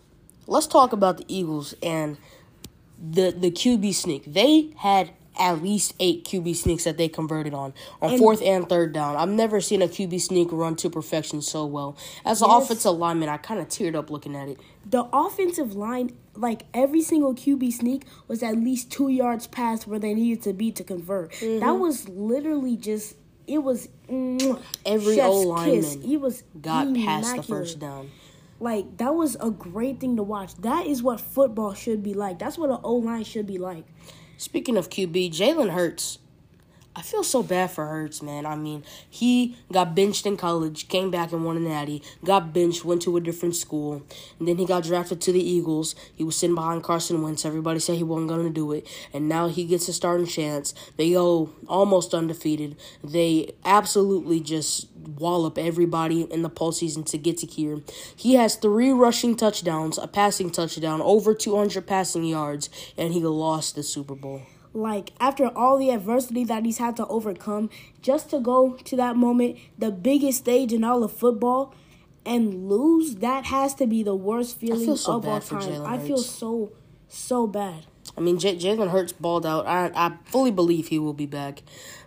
let's 0.46 0.66
talk 0.66 0.92
about 0.92 1.16
the 1.16 1.24
Eagles 1.28 1.74
and 1.82 2.18
the 3.00 3.30
the 3.30 3.50
QB 3.50 3.94
sneak. 3.94 4.24
They 4.32 4.72
had 4.76 5.10
at 5.38 5.62
least 5.62 5.94
eight 6.00 6.24
QB 6.24 6.54
sneaks 6.54 6.84
that 6.84 6.98
they 6.98 7.08
converted 7.08 7.54
on 7.54 7.72
on 8.02 8.18
fourth 8.18 8.42
and 8.42 8.68
third 8.68 8.92
down. 8.92 9.16
I've 9.16 9.28
never 9.28 9.60
seen 9.60 9.80
a 9.80 9.88
QB 9.88 10.20
sneak 10.20 10.48
run 10.50 10.76
to 10.76 10.90
perfection 10.90 11.40
so 11.40 11.64
well. 11.64 11.96
As 12.24 12.42
an 12.42 12.48
Yes. 12.50 12.64
offensive 12.64 12.96
lineman, 12.98 13.28
I 13.28 13.38
kind 13.38 13.58
of 13.60 13.68
teared 13.68 13.94
up 13.94 14.10
looking 14.10 14.36
at 14.36 14.48
it. 14.48 14.58
the 14.88 15.06
offensive 15.12 15.74
line, 15.74 16.10
like 16.34 16.64
every 16.74 17.00
single 17.00 17.34
QB 17.34 17.70
sneak, 17.72 18.04
was 18.28 18.42
at 18.42 18.56
least 18.56 18.90
two 18.90 19.08
yards 19.08 19.46
past 19.46 19.86
where 19.86 19.98
they 19.98 20.14
needed 20.14 20.42
to 20.42 20.52
be 20.52 20.72
to 20.72 20.82
convert. 20.82 21.30
That 21.32 21.46
mm-hmm. 21.46 21.80
was 21.80 22.08
literally 22.08 22.76
just. 22.76 23.16
It 23.46 23.64
was 23.64 23.88
mwah, 24.08 24.62
Every 24.86 25.20
old 25.20 25.46
lineman 25.48 26.02
He 26.02 26.16
was 26.16 26.44
Got 26.60 26.94
past 26.94 27.34
the 27.34 27.42
first 27.42 27.78
down. 27.80 28.10
Like 28.60 28.98
that 28.98 29.14
was 29.14 29.36
a 29.40 29.50
great 29.50 30.00
thing 30.00 30.16
to 30.16 30.22
watch. 30.22 30.54
That 30.56 30.86
is 30.86 31.02
what 31.02 31.20
football 31.20 31.72
should 31.72 32.02
be 32.02 32.14
like. 32.14 32.38
That's 32.38 32.58
what 32.58 32.70
an 32.70 32.78
O 32.84 32.94
line 32.96 33.24
should 33.24 33.46
be 33.46 33.58
like. 33.58 33.86
Speaking 34.36 34.76
of 34.76 34.90
QB, 34.90 35.30
Jalen 35.30 35.70
Hurts. 35.70 36.18
I 36.96 37.02
feel 37.02 37.22
so 37.22 37.44
bad 37.44 37.70
for 37.70 37.86
Hurts, 37.86 38.20
man. 38.20 38.44
I 38.44 38.56
mean, 38.56 38.82
he 39.08 39.56
got 39.72 39.94
benched 39.94 40.26
in 40.26 40.36
college, 40.36 40.88
came 40.88 41.08
back 41.08 41.30
and 41.30 41.44
won 41.44 41.56
a 41.56 41.60
natty, 41.60 42.02
got 42.24 42.52
benched, 42.52 42.84
went 42.84 43.00
to 43.02 43.16
a 43.16 43.20
different 43.20 43.54
school, 43.54 44.02
and 44.40 44.48
then 44.48 44.56
he 44.56 44.66
got 44.66 44.82
drafted 44.82 45.20
to 45.20 45.32
the 45.32 45.40
Eagles. 45.40 45.94
He 46.12 46.24
was 46.24 46.36
sitting 46.36 46.56
behind 46.56 46.82
Carson 46.82 47.22
Wentz. 47.22 47.44
Everybody 47.44 47.78
said 47.78 47.94
he 47.94 48.02
wasn't 48.02 48.28
going 48.28 48.44
to 48.44 48.52
do 48.52 48.72
it, 48.72 48.88
and 49.12 49.28
now 49.28 49.46
he 49.46 49.66
gets 49.66 49.86
a 49.88 49.92
starting 49.92 50.26
chance. 50.26 50.74
They 50.96 51.12
go 51.12 51.50
almost 51.68 52.12
undefeated. 52.12 52.76
They 53.04 53.52
absolutely 53.64 54.40
just 54.40 54.88
wallop 55.16 55.58
everybody 55.58 56.22
in 56.22 56.42
the 56.42 56.50
postseason 56.50 57.06
to 57.06 57.18
get 57.18 57.38
to 57.38 57.46
here. 57.46 57.82
He 58.16 58.34
has 58.34 58.56
three 58.56 58.90
rushing 58.90 59.36
touchdowns, 59.36 59.96
a 59.96 60.08
passing 60.08 60.50
touchdown, 60.50 61.00
over 61.02 61.34
200 61.34 61.86
passing 61.86 62.24
yards, 62.24 62.68
and 62.98 63.14
he 63.14 63.20
lost 63.20 63.76
the 63.76 63.84
Super 63.84 64.16
Bowl. 64.16 64.42
Like 64.72 65.12
after 65.18 65.46
all 65.46 65.78
the 65.78 65.90
adversity 65.90 66.44
that 66.44 66.64
he's 66.64 66.78
had 66.78 66.96
to 66.96 67.06
overcome, 67.06 67.70
just 68.02 68.30
to 68.30 68.40
go 68.40 68.74
to 68.84 68.96
that 68.96 69.16
moment, 69.16 69.58
the 69.78 69.90
biggest 69.90 70.38
stage 70.38 70.72
in 70.72 70.84
all 70.84 71.02
of 71.02 71.12
football, 71.12 71.74
and 72.24 72.68
lose, 72.68 73.16
that 73.16 73.46
has 73.46 73.74
to 73.74 73.86
be 73.86 74.02
the 74.02 74.14
worst 74.14 74.58
feeling 74.60 74.84
feel 74.84 74.96
so 74.96 75.16
of 75.16 75.26
all 75.26 75.40
time. 75.40 75.86
I 75.86 75.98
feel 75.98 76.18
so 76.18 76.72
so 77.08 77.46
bad. 77.46 77.86
I 78.16 78.20
mean, 78.20 78.38
J- 78.38 78.56
Jalen 78.56 78.90
Hurts 78.90 79.12
balled 79.12 79.44
out. 79.44 79.66
I 79.66 79.90
I 79.94 80.16
fully 80.26 80.50
believe 80.52 80.88
he 80.88 80.98
will 80.98 81.14
be 81.14 81.26
back, 81.26 81.62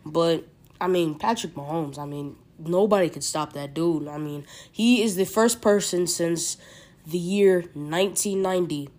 but 0.06 0.48
I 0.80 0.88
mean, 0.88 1.16
Patrick 1.16 1.56
Mahomes. 1.56 1.98
I 1.98 2.06
mean, 2.06 2.38
nobody 2.60 3.10
could 3.10 3.24
stop 3.24 3.54
that 3.54 3.74
dude. 3.74 4.08
I 4.08 4.18
mean, 4.18 4.46
he 4.72 5.02
is 5.04 5.16
the 5.16 5.26
first 5.26 5.62
person 5.62 6.08
since 6.08 6.58
the 7.06 7.18
year 7.18 7.62
1990 7.74 8.90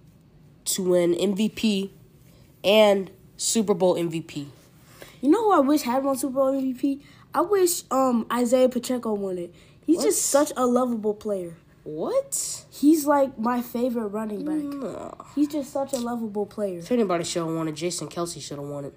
to 0.66 0.82
win 0.82 1.14
MVP 1.14 1.90
and 2.62 3.10
Super 3.36 3.74
Bowl 3.74 3.94
MVP. 3.96 4.46
You 5.20 5.30
know 5.30 5.42
who 5.44 5.52
I 5.52 5.60
wish 5.60 5.82
had 5.82 6.04
won 6.04 6.16
Super 6.16 6.34
Bowl 6.34 6.52
MVP? 6.52 7.00
I 7.34 7.40
wish 7.40 7.82
um 7.90 8.26
Isaiah 8.32 8.68
Pacheco 8.68 9.14
won 9.14 9.38
it. 9.38 9.54
He's 9.84 10.02
just 10.02 10.22
such 10.26 10.52
a 10.56 10.66
lovable 10.66 11.14
player. 11.14 11.56
What? 11.82 12.64
He's 12.70 13.04
like 13.06 13.38
my 13.38 13.60
favorite 13.60 14.08
running 14.08 14.44
back. 14.44 14.54
No. 14.56 15.14
He's 15.34 15.48
just 15.48 15.70
such 15.70 15.92
a 15.92 15.98
lovable 15.98 16.46
player. 16.46 16.78
If 16.78 16.90
anybody 16.90 17.24
should 17.24 17.44
have 17.44 17.54
won 17.54 17.68
it, 17.68 17.72
Jason 17.74 18.08
Kelce 18.08 18.40
should 18.40 18.58
have 18.58 18.66
won 18.66 18.86
it. 18.86 18.94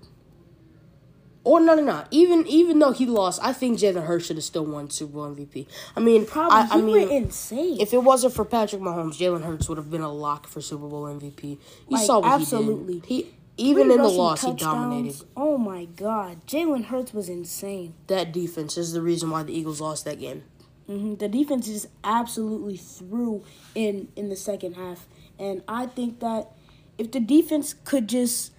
Or 1.44 1.62
no, 1.62 1.76
no, 1.76 1.82
no. 1.84 2.04
Even 2.12 2.46
even 2.48 2.80
though 2.80 2.92
he 2.92 3.06
lost, 3.06 3.40
I 3.42 3.54
think 3.54 3.80
Jalen 3.80 4.06
Hurts 4.06 4.26
should 4.26 4.36
have 4.36 4.44
still 4.44 4.66
won 4.66 4.90
Super 4.90 5.14
Bowl 5.14 5.34
MVP. 5.34 5.66
I 5.96 6.02
mean, 6.02 6.26
Probably 6.26 6.58
I, 6.58 6.66
he 6.66 6.72
I 6.74 6.82
mean, 6.82 6.92
went 7.10 7.12
insane. 7.12 7.80
If 7.80 7.94
it 7.94 8.04
wasn't 8.04 8.34
for 8.34 8.44
Patrick 8.44 8.82
Mahomes, 8.82 9.18
Jalen 9.18 9.44
Hurts 9.44 9.70
would 9.70 9.78
have 9.78 9.90
been 9.90 10.02
a 10.02 10.12
lock 10.12 10.46
for 10.48 10.60
Super 10.60 10.88
Bowl 10.88 11.04
MVP. 11.04 11.44
You 11.44 11.58
Like, 11.90 12.06
saw 12.06 12.20
what 12.20 12.34
absolutely. 12.34 12.96
he 12.96 13.00
did. 13.00 13.26
He 13.28 13.34
even 13.58 13.86
Three 13.88 13.96
in 13.96 14.02
the 14.02 14.08
loss, 14.10 14.42
he 14.42 14.48
touchdowns. 14.52 14.62
dominated. 14.62 15.26
Oh 15.36 15.58
my 15.58 15.86
god, 15.86 16.46
Jalen 16.48 16.86
Hurts 16.86 17.14
was 17.14 17.28
insane. 17.30 17.94
That 18.08 18.32
defense 18.32 18.78
is 18.78 18.94
the 18.94 19.02
reason 19.02 19.30
why 19.32 19.44
the 19.44 19.54
Eagles 19.58 19.82
lost 19.82 20.06
that 20.06 20.20
game. 20.20 20.44
hmm 20.86 21.16
The 21.16 21.28
defense 21.28 21.68
is 21.68 21.88
absolutely 22.04 22.78
through 22.78 23.44
in 23.76 24.10
in 24.16 24.30
the 24.30 24.36
second 24.36 24.76
half, 24.76 25.08
and 25.40 25.64
I 25.68 25.88
think 25.88 26.20
that 26.20 26.52
if 26.98 27.12
the 27.12 27.20
defense 27.20 27.74
could 27.84 28.08
just, 28.08 28.52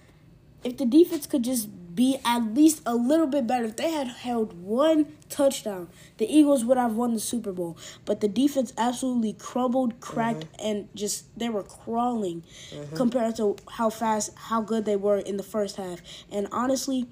if 0.63 0.77
the 0.77 0.85
defense 0.85 1.25
could 1.27 1.43
just 1.43 1.69
be 1.93 2.19
at 2.25 2.53
least 2.53 2.81
a 2.85 2.95
little 2.95 3.27
bit 3.27 3.47
better, 3.47 3.65
if 3.65 3.75
they 3.75 3.91
had 3.91 4.07
held 4.07 4.53
one 4.61 5.13
touchdown, 5.29 5.89
the 6.17 6.31
Eagles 6.31 6.65
would 6.65 6.77
have 6.77 6.93
won 6.95 7.13
the 7.13 7.19
Super 7.19 7.51
Bowl. 7.51 7.77
But 8.05 8.21
the 8.21 8.27
defense 8.27 8.73
absolutely 8.77 9.33
crumbled, 9.33 9.99
cracked, 9.99 10.45
mm-hmm. 10.53 10.67
and 10.67 10.89
just 10.95 11.37
they 11.37 11.49
were 11.49 11.63
crawling 11.63 12.43
mm-hmm. 12.71 12.95
compared 12.95 13.35
to 13.37 13.55
how 13.69 13.89
fast, 13.89 14.31
how 14.35 14.61
good 14.61 14.85
they 14.85 14.95
were 14.95 15.17
in 15.17 15.37
the 15.37 15.43
first 15.43 15.77
half. 15.77 16.01
And 16.31 16.47
honestly, 16.51 17.07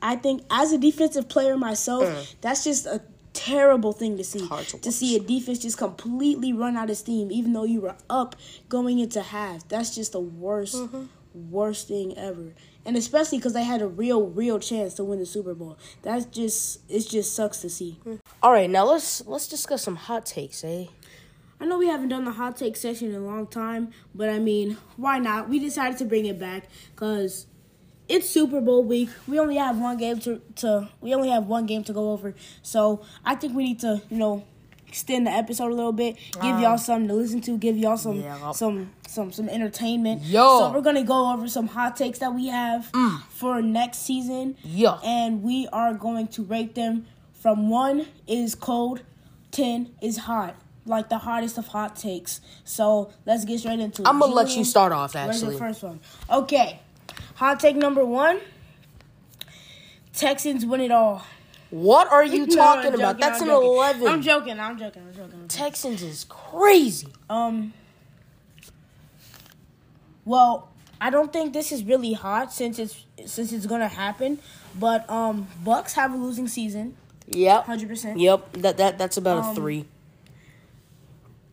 I 0.00 0.16
think 0.16 0.42
as 0.50 0.72
a 0.72 0.78
defensive 0.78 1.28
player 1.28 1.56
myself, 1.56 2.04
mm. 2.04 2.34
that's 2.40 2.64
just 2.64 2.86
a 2.86 3.02
terrible 3.32 3.92
thing 3.92 4.16
to 4.16 4.24
see. 4.24 4.40
To 4.40 4.78
To 4.78 4.92
see 4.92 5.16
a 5.16 5.20
defense 5.20 5.58
just 5.60 5.78
completely 5.78 6.52
run 6.52 6.76
out 6.76 6.90
of 6.90 6.96
steam, 6.96 7.30
even 7.30 7.52
though 7.52 7.64
you 7.64 7.80
were 7.80 7.96
up 8.10 8.36
going 8.68 8.98
into 8.98 9.22
half. 9.22 9.66
That's 9.68 9.94
just 9.94 10.12
the 10.12 10.20
worst, 10.20 10.76
mm-hmm. 10.76 11.04
worst 11.50 11.88
thing 11.88 12.16
ever. 12.18 12.52
And 12.84 12.96
especially 12.96 13.38
because 13.38 13.52
they 13.52 13.64
had 13.64 13.80
a 13.80 13.86
real, 13.86 14.26
real 14.26 14.58
chance 14.58 14.94
to 14.94 15.04
win 15.04 15.18
the 15.18 15.26
Super 15.26 15.54
Bowl. 15.54 15.78
That's 16.02 16.24
just, 16.26 16.80
it 16.88 17.08
just 17.08 17.34
sucks 17.34 17.60
to 17.60 17.70
see. 17.70 17.98
All 18.42 18.52
right, 18.52 18.68
now 18.68 18.84
let's 18.84 19.24
let's 19.26 19.46
discuss 19.46 19.82
some 19.82 19.96
hot 19.96 20.26
takes, 20.26 20.64
eh? 20.64 20.86
I 21.60 21.64
know 21.64 21.78
we 21.78 21.86
haven't 21.86 22.08
done 22.08 22.24
the 22.24 22.32
hot 22.32 22.56
take 22.56 22.76
session 22.76 23.10
in 23.10 23.14
a 23.14 23.24
long 23.24 23.46
time, 23.46 23.92
but 24.16 24.28
I 24.28 24.40
mean, 24.40 24.78
why 24.96 25.20
not? 25.20 25.48
We 25.48 25.60
decided 25.60 25.96
to 25.98 26.04
bring 26.04 26.26
it 26.26 26.36
back 26.36 26.64
because 26.92 27.46
it's 28.08 28.28
Super 28.28 28.60
Bowl 28.60 28.82
week. 28.82 29.10
We 29.28 29.38
only 29.38 29.58
have 29.58 29.78
one 29.78 29.96
game 29.96 30.18
to, 30.20 30.42
to 30.56 30.88
we 31.00 31.14
only 31.14 31.30
have 31.30 31.46
one 31.46 31.66
game 31.66 31.84
to 31.84 31.92
go 31.92 32.10
over. 32.10 32.34
So 32.62 33.02
I 33.24 33.36
think 33.36 33.54
we 33.54 33.62
need 33.62 33.78
to, 33.80 34.02
you 34.10 34.18
know, 34.18 34.44
extend 34.92 35.26
the 35.26 35.30
episode 35.30 35.72
a 35.72 35.74
little 35.74 35.92
bit, 35.92 36.16
give 36.34 36.44
uh-huh. 36.44 36.60
y'all 36.60 36.78
something 36.78 37.08
to 37.08 37.14
listen 37.14 37.40
to, 37.40 37.56
give 37.56 37.78
y'all 37.78 37.96
some 37.96 38.20
Yeah. 38.20 38.52
some 38.52 38.90
some 39.08 39.32
some 39.32 39.48
entertainment. 39.48 40.20
Yo. 40.22 40.58
So 40.58 40.72
we're 40.72 40.82
gonna 40.82 41.02
go 41.02 41.32
over 41.32 41.48
some 41.48 41.66
hot 41.66 41.96
takes 41.96 42.18
that 42.18 42.34
we 42.34 42.48
have 42.48 42.92
mm. 42.92 43.22
for 43.30 43.62
next 43.62 44.00
season. 44.00 44.54
Yeah. 44.62 44.98
And 45.02 45.42
we 45.42 45.66
are 45.72 45.94
going 45.94 46.28
to 46.28 46.42
rate 46.42 46.74
them 46.74 47.06
from 47.32 47.70
one 47.70 48.06
is 48.26 48.54
cold, 48.54 49.00
ten 49.50 49.94
is 50.02 50.18
hot. 50.18 50.56
Like 50.84 51.08
the 51.08 51.18
hottest 51.18 51.56
of 51.56 51.68
hot 51.68 51.96
takes. 51.96 52.42
So 52.64 53.12
let's 53.24 53.46
get 53.46 53.60
straight 53.60 53.80
into 53.80 54.02
it. 54.02 54.08
I'm 54.08 54.18
gonna 54.18 54.34
let 54.34 54.54
you 54.54 54.64
start 54.64 54.92
off. 54.92 55.16
Actually, 55.16 55.56
first 55.56 55.82
one? 55.82 56.00
Okay. 56.30 56.80
Hot 57.36 57.58
take 57.58 57.76
number 57.76 58.04
one. 58.04 58.40
Texans 60.12 60.66
win 60.66 60.82
it 60.82 60.90
all. 60.90 61.24
What 61.72 62.06
are 62.12 62.24
you 62.24 62.46
No, 62.46 62.54
talking 62.54 62.92
I'm 62.92 63.00
about? 63.00 63.18
That's 63.18 63.40
I'm 63.40 63.48
an 63.48 63.54
joking. 63.54 63.68
eleven. 63.68 64.06
I'm 64.08 64.22
joking. 64.22 64.60
I'm 64.60 64.78
joking. 64.78 65.02
I'm 65.02 65.14
joking. 65.14 65.32
I'm 65.32 65.32
joking. 65.32 65.48
Texans 65.48 66.02
is 66.02 66.24
crazy. 66.28 67.08
Um, 67.28 67.72
Well, 70.24 70.68
I 71.00 71.10
don't 71.10 71.32
think 71.32 71.52
this 71.52 71.72
is 71.72 71.82
really 71.84 72.12
hot 72.12 72.52
since 72.52 72.78
it's 72.78 73.04
since 73.26 73.52
it's 73.52 73.66
gonna 73.66 73.88
happen. 73.88 74.38
But 74.78 75.08
um, 75.10 75.48
Bucks 75.64 75.94
have 75.94 76.14
a 76.14 76.16
losing 76.16 76.46
season, 76.48 76.96
Yep. 77.28 77.64
hundred 77.64 77.88
percent. 77.88 78.18
Yep. 78.20 78.52
That 78.58 78.76
that 78.76 78.98
that's 78.98 79.16
about 79.16 79.38
a 79.38 79.46
Um, 79.48 79.54
three. 79.56 79.84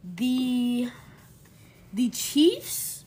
The 0.03 0.89
the 1.93 2.09
Chiefs 2.09 2.98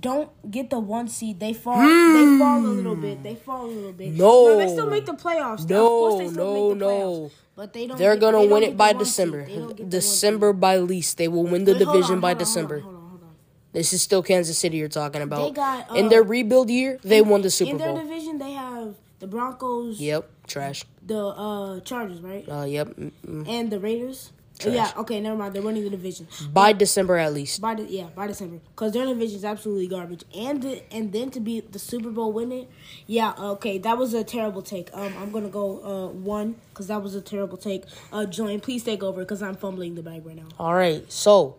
don't 0.00 0.30
get 0.50 0.70
the 0.70 0.78
one 0.80 1.08
seed. 1.08 1.40
They 1.40 1.52
fall. 1.52 1.76
They 1.80 2.38
fall 2.38 2.58
a 2.58 2.66
little 2.66 2.96
bit. 2.96 3.22
They 3.22 3.34
fall 3.34 3.66
a 3.66 3.66
little 3.66 3.92
bit. 3.92 4.12
No. 4.12 4.56
they 4.58 4.68
still 4.68 4.88
make 4.88 5.06
the 5.06 5.12
playoffs. 5.12 5.68
No, 5.68 5.84
of 5.84 5.88
course 5.88 6.18
they 6.24 6.28
still 6.32 6.44
no, 6.54 6.70
make 6.70 6.78
the 6.78 6.84
playoffs, 6.86 7.20
no. 7.22 7.30
But 7.54 7.72
they 7.72 7.86
don't. 7.86 7.98
They're 7.98 8.14
get- 8.16 8.20
gonna 8.20 8.38
they 8.40 8.48
win 8.48 8.62
it 8.62 8.76
by. 8.76 8.92
December. 8.92 9.44
They 9.44 9.56
don't 9.56 9.68
get 9.68 9.76
the 9.76 9.82
one 9.82 9.90
December 9.90 10.52
by 10.52 10.76
least. 10.78 11.18
They 11.18 11.28
will 11.28 11.44
win 11.44 11.64
the. 11.64 11.72
Wait, 11.72 11.78
division 11.80 12.14
on, 12.16 12.20
by 12.20 12.32
on, 12.32 12.38
December. 12.38 12.80
Hold 12.80 12.94
on, 12.94 13.00
hold 13.00 13.14
on, 13.14 13.26
hold. 13.28 13.36
This 13.72 13.92
is 13.92 14.02
still 14.02 14.22
Kansas 14.22 14.58
City 14.58 14.76
you're 14.78 14.88
talking 14.88 15.22
about. 15.22 15.46
They 15.48 15.52
got, 15.52 15.96
in 15.96 16.06
uh, 16.06 16.08
their 16.08 16.22
rebuild 16.22 16.70
year, 16.70 16.98
they 17.02 17.22
won 17.22 17.42
the 17.42 17.50
Super 17.50 17.76
Bowl. 17.78 17.88
In 17.88 17.94
their 17.94 18.04
division, 18.04 18.38
they 18.38 18.52
have 18.52 18.94
the 19.18 19.26
Broncos, 19.26 20.00
Yep. 20.00 20.28
Trash. 20.46 20.84
the 21.06 21.18
uh 21.26 21.80
Chargers, 21.80 22.20
right, 22.20 22.46
Uh. 22.48 22.64
Yep. 22.64 22.88
mm, 22.88 23.12
mm. 23.26 23.48
and 23.48 23.70
the 23.70 23.78
Raiders. 23.80 24.32
Trash. 24.62 24.74
yeah. 24.74 24.92
Okay. 24.96 25.20
Never 25.20 25.36
mind. 25.36 25.54
They're 25.54 25.62
winning 25.62 25.84
the 25.84 25.90
division. 25.90 26.26
By 26.52 26.72
December 26.72 27.16
at 27.18 27.32
least. 27.32 27.60
By 27.60 27.74
the, 27.74 27.84
yeah, 27.84 28.06
by 28.14 28.26
December, 28.26 28.60
because 28.74 28.92
their 28.92 29.06
division 29.06 29.36
is 29.36 29.44
absolutely 29.44 29.88
garbage, 29.88 30.24
and 30.34 30.62
the, 30.62 30.82
and 30.92 31.12
then 31.12 31.30
to 31.30 31.40
be 31.40 31.60
the 31.60 31.78
Super 31.78 32.10
Bowl 32.10 32.32
winner, 32.32 32.64
yeah, 33.06 33.32
okay, 33.38 33.78
that 33.78 33.98
was 33.98 34.14
a 34.14 34.24
terrible 34.24 34.62
take. 34.62 34.90
Um, 34.94 35.12
I'm 35.18 35.30
gonna 35.30 35.48
go 35.48 35.82
uh 35.82 36.08
one 36.12 36.56
because 36.70 36.86
that 36.88 37.02
was 37.02 37.14
a 37.14 37.20
terrible 37.20 37.58
take. 37.58 37.84
Uh, 38.12 38.24
Julian, 38.26 38.60
please 38.60 38.84
take 38.84 39.02
over 39.02 39.20
because 39.20 39.42
I'm 39.42 39.56
fumbling 39.56 39.94
the 39.94 40.02
bag 40.02 40.24
right 40.26 40.36
now. 40.36 40.48
All 40.58 40.74
right. 40.74 41.10
So 41.12 41.56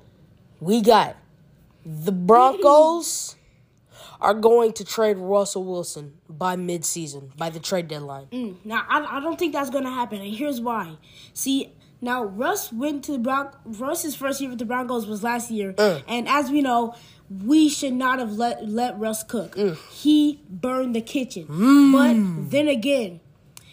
we 0.59 0.81
got 0.81 1.15
the 1.85 2.11
Broncos 2.11 3.35
are 4.21 4.33
going 4.33 4.71
to 4.73 4.85
trade 4.85 5.17
Russell 5.17 5.65
Wilson 5.65 6.13
by 6.29 6.55
midseason, 6.55 7.35
by 7.35 7.49
the 7.49 7.59
trade 7.59 7.87
deadline. 7.89 8.27
Mm, 8.31 8.55
now 8.63 8.85
I, 8.87 9.17
I 9.17 9.19
don't 9.19 9.37
think 9.37 9.53
that's 9.53 9.69
gonna 9.69 9.91
happen, 9.91 10.21
and 10.21 10.33
here's 10.33 10.61
why. 10.61 10.95
See, 11.33 11.73
now 12.03 12.23
Russ 12.23 12.71
went 12.71 13.03
to 13.05 13.13
the 13.13 13.17
Bron- 13.17 13.55
Russ's 13.65 14.15
first 14.15 14.41
year 14.41 14.49
with 14.49 14.59
the 14.59 14.65
Broncos 14.65 15.07
was 15.07 15.23
last 15.23 15.49
year, 15.49 15.73
mm. 15.73 16.03
and 16.07 16.27
as 16.27 16.51
we 16.51 16.61
know, 16.61 16.95
we 17.29 17.69
should 17.69 17.93
not 17.93 18.19
have 18.19 18.33
let 18.33 18.67
let 18.67 18.99
Russ 18.99 19.23
cook. 19.23 19.55
Mm. 19.55 19.77
He 19.89 20.41
burned 20.49 20.95
the 20.95 21.01
kitchen, 21.01 21.47
mm. 21.47 21.91
but 21.93 22.51
then 22.51 22.67
again, 22.67 23.21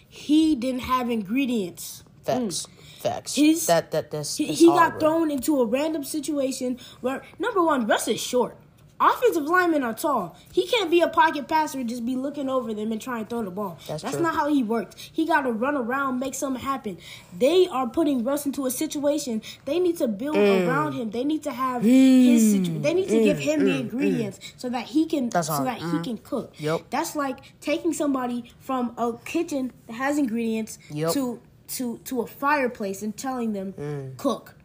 he 0.08 0.54
didn't 0.54 0.82
have 0.82 1.10
ingredients. 1.10 2.04
Facts. 2.22 2.66
Facts. 3.00 3.34
His- 3.34 3.66
that 3.66 3.90
that 3.90 4.10
that's, 4.10 4.36
He, 4.36 4.46
that's 4.46 4.60
he 4.60 4.66
got 4.66 5.00
thrown 5.00 5.30
into 5.30 5.60
a 5.60 5.66
random 5.66 6.04
situation 6.04 6.78
where 7.00 7.22
number 7.38 7.62
one, 7.62 7.86
Russ 7.86 8.06
is 8.08 8.20
short. 8.20 8.56
Offensive 9.00 9.44
linemen 9.44 9.82
are 9.82 9.94
tall. 9.94 10.36
He 10.52 10.66
can't 10.66 10.90
be 10.90 11.00
a 11.00 11.08
pocket 11.08 11.48
passer 11.48 11.78
and 11.80 11.88
just 11.88 12.04
be 12.04 12.16
looking 12.16 12.50
over 12.50 12.74
them 12.74 12.92
and 12.92 13.00
try 13.00 13.20
to 13.22 13.24
throw 13.24 13.42
the 13.42 13.50
ball. 13.50 13.78
That's 13.88 14.02
That's 14.02 14.18
not 14.18 14.34
how 14.34 14.48
he 14.52 14.62
works. 14.62 14.94
He 15.12 15.26
got 15.26 15.42
to 15.42 15.52
run 15.52 15.74
around, 15.76 16.18
make 16.18 16.34
something 16.34 16.62
happen. 16.62 16.98
They 17.38 17.66
are 17.68 17.88
putting 17.88 18.24
Russ 18.24 18.44
into 18.44 18.66
a 18.66 18.70
situation. 18.70 19.40
They 19.64 19.78
need 19.78 19.96
to 19.98 20.08
build 20.08 20.36
Mm. 20.36 20.68
around 20.68 20.92
him. 20.92 21.10
They 21.10 21.24
need 21.24 21.42
to 21.44 21.50
have 21.52 21.82
his 21.82 22.42
mm. 22.42 22.50
situ- 22.66 22.78
They 22.80 22.92
need 22.94 23.08
to 23.08 23.14
mm. 23.16 23.24
give 23.24 23.38
him 23.38 23.64
the 23.64 23.70
mm. 23.72 23.80
ingredients 23.80 24.38
so 24.58 24.68
that 24.68 24.84
he 24.86 25.06
can 25.06 25.30
That's 25.30 25.46
so 25.46 25.54
hard. 25.54 25.66
that 25.68 25.78
he 25.78 25.84
mm-hmm. 25.84 26.02
can 26.02 26.18
cook. 26.18 26.52
Yep. 26.58 26.80
That's 26.90 27.16
like 27.16 27.38
taking 27.60 27.92
somebody 27.94 28.52
from 28.60 28.92
a 28.98 29.14
kitchen 29.24 29.72
that 29.86 29.94
has 29.94 30.18
ingredients 30.18 30.78
Yep. 30.90 31.12
to 31.12 31.40
to 31.68 31.98
to 32.04 32.20
a 32.22 32.26
fireplace 32.26 33.00
and 33.02 33.16
telling 33.16 33.52
them 33.52 33.74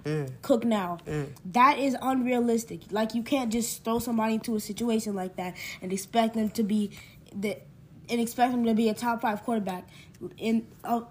Mm. 0.05 0.31
cook 0.43 0.63
now. 0.63 0.99
That 1.45 1.79
is 1.79 1.97
unrealistic. 1.99 2.81
Like 2.91 3.15
you 3.15 3.23
can't 3.23 3.51
just 3.51 3.83
throw 3.83 3.97
somebody 3.97 4.35
into 4.35 4.55
a 4.55 4.59
situation 4.59 5.15
like 5.15 5.35
that 5.37 5.55
and 5.81 5.91
expect 5.91 6.35
them 6.35 6.49
to 6.51 6.63
be 6.63 6.91
the 7.33 7.57
and 8.07 8.21
expect 8.21 8.51
them 8.51 8.65
to 8.65 8.75
be 8.75 8.87
a 8.89 8.93
top 8.93 9.21
five 9.21 9.43
quarterback. 9.43 9.87
In 10.37 10.67
uh, 10.83 11.01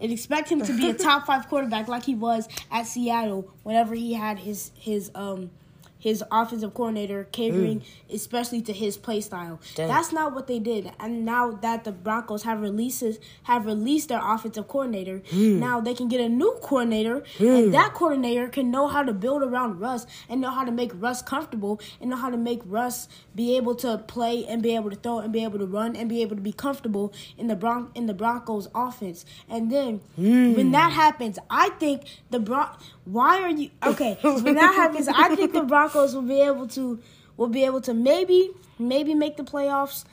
and 0.00 0.10
expect 0.10 0.48
him 0.48 0.62
to 0.62 0.76
be 0.76 0.90
a 0.90 0.94
top 1.08 1.26
five 1.26 1.48
quarterback 1.48 1.86
like 1.86 2.04
he 2.04 2.14
was 2.14 2.48
at 2.70 2.86
Seattle 2.86 3.52
whenever 3.62 3.94
he 3.94 4.14
had 4.14 4.38
his 4.38 4.70
his 4.74 5.10
um 5.14 5.50
his 6.04 6.22
offensive 6.30 6.74
coordinator 6.74 7.24
catering 7.32 7.80
mm. 7.80 8.14
especially 8.14 8.60
to 8.60 8.74
his 8.74 8.98
play 8.98 9.22
style. 9.22 9.58
Dang. 9.74 9.88
That's 9.88 10.12
not 10.12 10.34
what 10.34 10.46
they 10.46 10.58
did. 10.58 10.92
And 11.00 11.24
now 11.24 11.52
that 11.62 11.84
the 11.84 11.92
Broncos 11.92 12.42
have 12.42 12.60
releases 12.60 13.18
have 13.44 13.64
released 13.64 14.10
their 14.10 14.20
offensive 14.22 14.68
coordinator, 14.68 15.20
mm. 15.30 15.58
now 15.58 15.80
they 15.80 15.94
can 15.94 16.08
get 16.08 16.20
a 16.20 16.28
new 16.28 16.58
coordinator 16.60 17.24
and 17.38 17.48
mm. 17.48 17.72
that 17.72 17.94
coordinator 17.94 18.48
can 18.48 18.70
know 18.70 18.86
how 18.86 19.02
to 19.02 19.14
build 19.14 19.42
around 19.42 19.80
Russ 19.80 20.06
and 20.28 20.42
know 20.42 20.50
how 20.50 20.62
to 20.62 20.70
make 20.70 20.92
Russ 20.94 21.22
comfortable 21.22 21.80
and 22.02 22.10
know 22.10 22.16
how 22.16 22.28
to 22.28 22.36
make 22.36 22.60
Russ 22.66 23.08
be 23.34 23.56
able 23.56 23.74
to 23.76 23.96
play 23.96 24.44
and 24.44 24.62
be 24.62 24.74
able 24.74 24.90
to 24.90 24.96
throw 24.96 25.20
and 25.20 25.32
be 25.32 25.42
able 25.42 25.58
to 25.58 25.66
run 25.66 25.96
and 25.96 26.06
be 26.10 26.20
able 26.20 26.36
to 26.36 26.42
be 26.42 26.52
comfortable 26.52 27.14
in 27.38 27.46
the 27.46 27.56
Bron- 27.56 27.90
in 27.94 28.04
the 28.04 28.14
Broncos 28.14 28.68
offense. 28.74 29.24
And 29.48 29.72
then 29.72 30.02
when 30.16 30.70
that 30.72 30.92
happens, 30.92 31.38
I 31.48 31.70
think 31.70 32.02
the 32.30 32.40
Bron 32.40 32.68
why 33.04 33.42
are 33.42 33.50
you 33.50 33.70
okay? 33.82 34.18
when 34.22 34.54
that 34.54 34.74
happens, 34.82 35.08
I 35.08 35.34
think 35.34 35.52
the 35.52 35.62
Broncos 35.62 35.93
will 35.94 36.22
be 36.22 36.40
able 36.40 36.66
to 36.68 37.00
will 37.36 37.48
be 37.48 37.64
able 37.64 37.80
to 37.82 37.94
maybe 37.94 38.50
maybe 38.78 39.14
make 39.14 39.36
the 39.36 39.44
playoffs. 39.44 40.04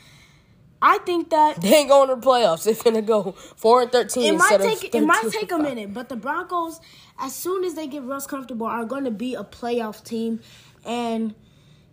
I 0.82 0.98
think 1.00 1.30
that 1.30 1.62
They 1.62 1.76
ain't 1.76 1.89
going 1.89 2.10
to 2.10 2.15
the 2.15 2.22
playoffs. 2.22 2.63
They're 2.63 2.74
gonna 2.74 3.02
go 3.04 3.34
four 3.34 3.84
and 3.84 3.91
thirteen 3.91 4.34
it 4.34 4.38
might 4.38 4.60
take 4.60 4.96
it 4.96 5.02
might 5.02 5.32
take 5.32 5.52
a 5.52 5.58
minute, 5.60 5.94
but 5.94 6.10
the 6.10 6.15
Broncos, 6.15 6.80
as 7.20 7.36
soon 7.36 7.63
as 7.63 7.76
they 7.76 7.88
get 7.88 8.04
Russ 8.04 8.26
comfortable, 8.26 8.65
are 8.65 8.86
going 8.86 9.04
to 9.04 9.12
be 9.12 9.36
a 9.36 9.44
playoff 9.44 10.04
team, 10.04 10.39
and 10.86 11.36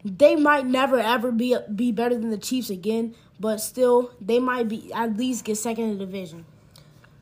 they 0.05 0.37
might 0.37 0.67
never 0.67 0.99
ever 0.99 1.31
be 1.33 1.57
be 1.75 1.93
better 1.93 2.17
than 2.17 2.31
the 2.31 2.39
Chiefs 2.39 2.71
again. 2.71 3.15
But 3.41 3.59
still, 3.59 4.13
they 4.21 4.39
might 4.41 4.69
be 4.69 4.91
at 4.93 5.17
least 5.17 5.45
get 5.45 5.57
second 5.59 5.85
in 5.85 5.99
the 5.99 6.07
division. 6.07 6.45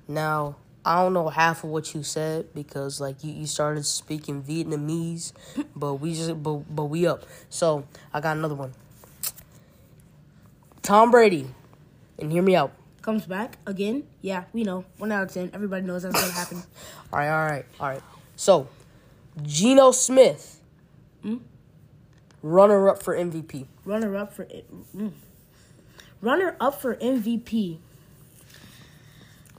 Now, 0.09 0.57
I 0.87 1.03
don't 1.03 1.15
know 1.15 1.29
half 1.29 1.65
of 1.65 1.71
what 1.71 1.97
you 1.97 2.05
said 2.05 2.55
because 2.55 3.01
like 3.01 3.25
you, 3.25 3.33
you 3.33 3.47
started 3.47 3.85
speaking 3.85 4.41
Vietnamese, 4.41 5.33
but 5.77 5.95
we 5.95 6.15
just 6.15 6.41
but 6.41 6.59
but 6.75 6.85
we 6.85 7.09
up. 7.09 7.25
So 7.51 7.85
I 8.15 8.21
got 8.21 8.37
another 8.37 8.55
one. 8.55 8.73
Tom 10.83 11.11
Brady, 11.11 11.49
and 12.21 12.31
hear 12.31 12.41
me 12.43 12.55
out. 12.55 12.73
Comes 13.03 13.27
back 13.27 13.59
again, 13.67 14.05
yeah, 14.21 14.45
we 14.53 14.63
know 14.63 14.85
one 14.99 15.11
out 15.11 15.25
of 15.25 15.33
ten. 15.33 15.51
Everybody 15.53 15.85
knows 15.85 16.05
that's 16.05 16.25
to 16.25 16.33
happen. 16.33 16.63
All 17.13 17.19
right, 17.19 17.31
all 17.31 17.47
right, 17.47 17.65
all 17.81 17.89
right. 17.89 18.03
So, 18.35 18.69
Geno 19.43 19.93
Smith, 19.93 20.61
runner 22.43 22.89
up 22.89 23.03
for 23.03 23.17
MVP. 23.17 23.67
Runner 23.85 24.17
up 24.17 24.33
for 24.33 24.45
mm. 24.45 25.13
runner 26.21 26.57
up 26.61 26.81
for 26.81 26.97
MVP. 26.97 27.79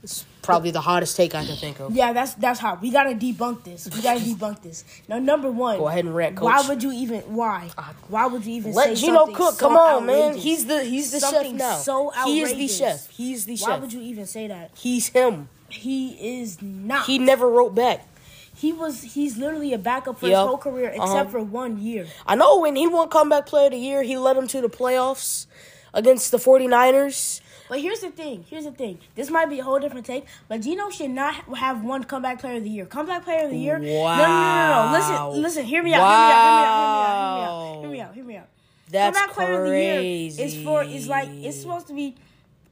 It's 0.02 0.24
probably 0.42 0.70
the 0.70 0.80
hottest 0.80 1.16
take 1.16 1.34
I 1.34 1.44
can 1.44 1.56
think 1.56 1.80
of. 1.80 1.92
Yeah, 1.94 2.12
that's 2.12 2.34
that's 2.34 2.60
hot. 2.60 2.80
We 2.80 2.90
gotta 2.90 3.10
debunk 3.14 3.64
this. 3.64 3.88
We 3.94 4.00
gotta 4.02 4.20
debunk 4.20 4.62
this. 4.62 4.84
Now, 5.08 5.18
number 5.18 5.50
one. 5.50 5.78
Go 5.78 5.88
ahead 5.88 6.04
and 6.04 6.14
rant, 6.14 6.40
Why 6.40 6.56
coach. 6.58 6.64
Uh, 6.64 6.68
would 6.70 6.82
you 6.82 6.92
even? 6.92 7.20
Why? 7.34 7.70
Why 8.08 8.26
would 8.26 8.44
you 8.46 8.54
even 8.54 8.72
Let 8.72 8.96
say 8.96 9.06
Geno 9.06 9.18
something 9.18 9.34
cook. 9.34 9.54
so 9.54 9.58
Come 9.68 9.76
on, 9.76 10.06
man. 10.06 10.36
He's 10.36 10.66
the 10.66 10.82
he's 10.84 11.10
the 11.12 11.20
chef 11.20 11.52
now. 11.52 11.76
so 11.76 12.10
he 12.24 12.40
is 12.40 12.48
the 12.50 12.54
outrageous. 12.54 12.78
chef. 12.78 13.10
He's 13.10 13.44
the 13.46 13.56
chef. 13.56 13.68
Why 13.68 13.76
would 13.78 13.92
you 13.92 14.00
even 14.00 14.26
say 14.26 14.46
that? 14.48 14.70
He's 14.76 15.08
him. 15.08 15.48
He 15.68 16.40
is 16.40 16.62
not. 16.62 17.04
He 17.06 17.18
never 17.18 17.48
wrote 17.48 17.74
back. 17.74 18.06
He 18.54 18.72
was. 18.72 19.02
He's 19.02 19.36
literally 19.36 19.72
a 19.72 19.78
backup 19.78 20.18
for 20.18 20.26
Yep. 20.26 20.36
his 20.38 20.46
whole 20.46 20.58
career, 20.58 20.88
except 20.88 21.10
Uh-huh. 21.10 21.24
for 21.26 21.40
one 21.42 21.78
year. 21.78 22.06
I 22.26 22.34
know 22.34 22.58
when 22.58 22.74
he 22.74 22.86
won 22.88 23.08
comeback 23.08 23.46
player 23.46 23.66
of 23.66 23.72
the 23.72 23.78
year, 23.78 24.02
he 24.02 24.16
led 24.18 24.36
them 24.36 24.48
to 24.48 24.60
the 24.60 24.68
playoffs 24.68 25.46
against 25.94 26.30
the 26.32 26.38
49ers. 26.38 27.40
But 27.68 27.80
here's 27.80 28.00
the 28.00 28.10
thing. 28.10 28.44
Here's 28.48 28.64
the 28.64 28.72
thing. 28.72 28.98
This 29.14 29.30
might 29.30 29.46
be 29.46 29.58
a 29.60 29.64
whole 29.64 29.78
different 29.78 30.06
take, 30.06 30.26
but 30.48 30.62
Geno 30.62 30.90
should 30.90 31.10
not 31.10 31.34
have 31.56 31.84
one 31.84 32.04
comeback 32.04 32.40
player 32.40 32.56
of 32.56 32.64
the 32.64 32.70
year. 32.70 32.86
Comeback 32.86 33.24
player 33.24 33.44
of 33.44 33.50
the 33.50 33.58
year. 33.58 33.78
No, 33.78 33.86
no, 33.86 33.92
no, 33.92 34.26
no, 34.26 34.92
no. 34.92 34.98
Listen, 34.98 35.42
listen. 35.42 35.64
Hear 35.64 35.82
me 35.82 35.94
out. 35.94 36.00
Wow. 36.00 36.18
Hear 36.20 36.30
me 36.30 36.30
out. 36.70 37.34
Hear 37.44 37.44
me 37.44 37.44
out. 37.48 37.74
Hear 37.82 37.82
me 37.82 37.82
out. 37.82 37.82
Hear 37.82 37.90
me 37.90 38.00
out. 38.00 38.14
Hear 38.14 38.24
me 38.24 38.36
out. 38.36 38.48
That's 38.90 39.18
comeback 39.18 39.34
player 39.34 39.64
of 39.64 39.70
the 39.70 39.78
year 39.78 40.46
is 40.46 40.62
for 40.64 40.82
is 40.82 41.08
like 41.08 41.28
it's 41.28 41.60
supposed 41.60 41.86
to 41.88 41.94
be 41.94 42.16